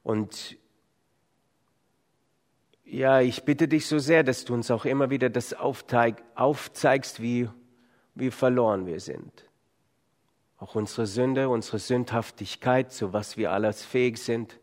Und 0.02 0.56
ja, 2.84 3.20
ich 3.20 3.42
bitte 3.44 3.66
dich 3.66 3.88
so 3.88 3.98
sehr, 3.98 4.22
dass 4.22 4.44
du 4.44 4.54
uns 4.54 4.70
auch 4.70 4.84
immer 4.84 5.10
wieder 5.10 5.30
das 5.30 5.52
aufzeigst, 5.52 7.20
wie, 7.20 7.48
wie 8.14 8.30
verloren 8.30 8.86
wir 8.86 9.00
sind. 9.00 9.46
Auch 10.58 10.74
unsere 10.74 11.06
Sünde, 11.06 11.48
unsere 11.48 11.78
Sündhaftigkeit, 11.78 12.92
zu 12.92 13.12
was 13.12 13.36
wir 13.36 13.52
alles 13.52 13.84
fähig 13.84 14.18
sind. 14.18 14.58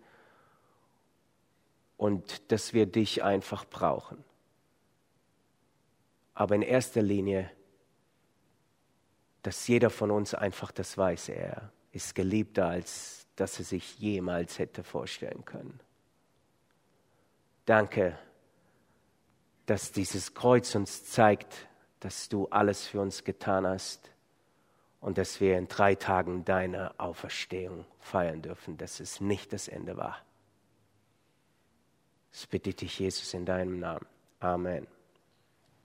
Und 1.97 2.51
dass 2.51 2.73
wir 2.73 2.85
dich 2.85 3.23
einfach 3.23 3.65
brauchen. 3.65 4.23
Aber 6.33 6.55
in 6.55 6.63
erster 6.63 7.01
Linie, 7.01 7.51
dass 9.43 9.67
jeder 9.67 9.89
von 9.89 10.09
uns 10.09 10.33
einfach 10.33 10.71
das 10.71 10.97
weiß, 10.97 11.29
er 11.29 11.71
ist 11.91 12.15
geliebter 12.15 12.67
als 12.67 13.23
das 13.35 13.57
er 13.59 13.65
sich 13.65 13.97
jemals 13.99 14.59
hätte 14.59 14.83
vorstellen 14.83 15.43
können. 15.45 15.79
Danke, 17.65 18.17
dass 19.65 19.91
dieses 19.91 20.33
Kreuz 20.33 20.75
uns 20.75 21.05
zeigt, 21.05 21.67
dass 21.99 22.29
du 22.29 22.47
alles 22.49 22.85
für 22.87 22.99
uns 23.01 23.23
getan 23.23 23.65
hast 23.65 24.12
und 25.03 25.17
dass 25.17 25.41
wir 25.41 25.57
in 25.57 25.67
drei 25.67 25.95
Tagen 25.95 26.45
deine 26.45 26.97
Auferstehung 26.97 27.83
feiern 27.99 28.41
dürfen, 28.41 28.77
dass 28.77 29.01
es 29.01 29.19
nicht 29.19 29.51
das 29.51 29.67
Ende 29.67 29.97
war. 29.97 30.17
Das 32.31 32.47
bitte 32.47 32.69
ich 32.69 32.77
dich, 32.77 32.99
Jesus, 32.99 33.33
in 33.33 33.45
deinem 33.45 33.79
Namen. 33.79 34.05
Amen. 34.39 34.87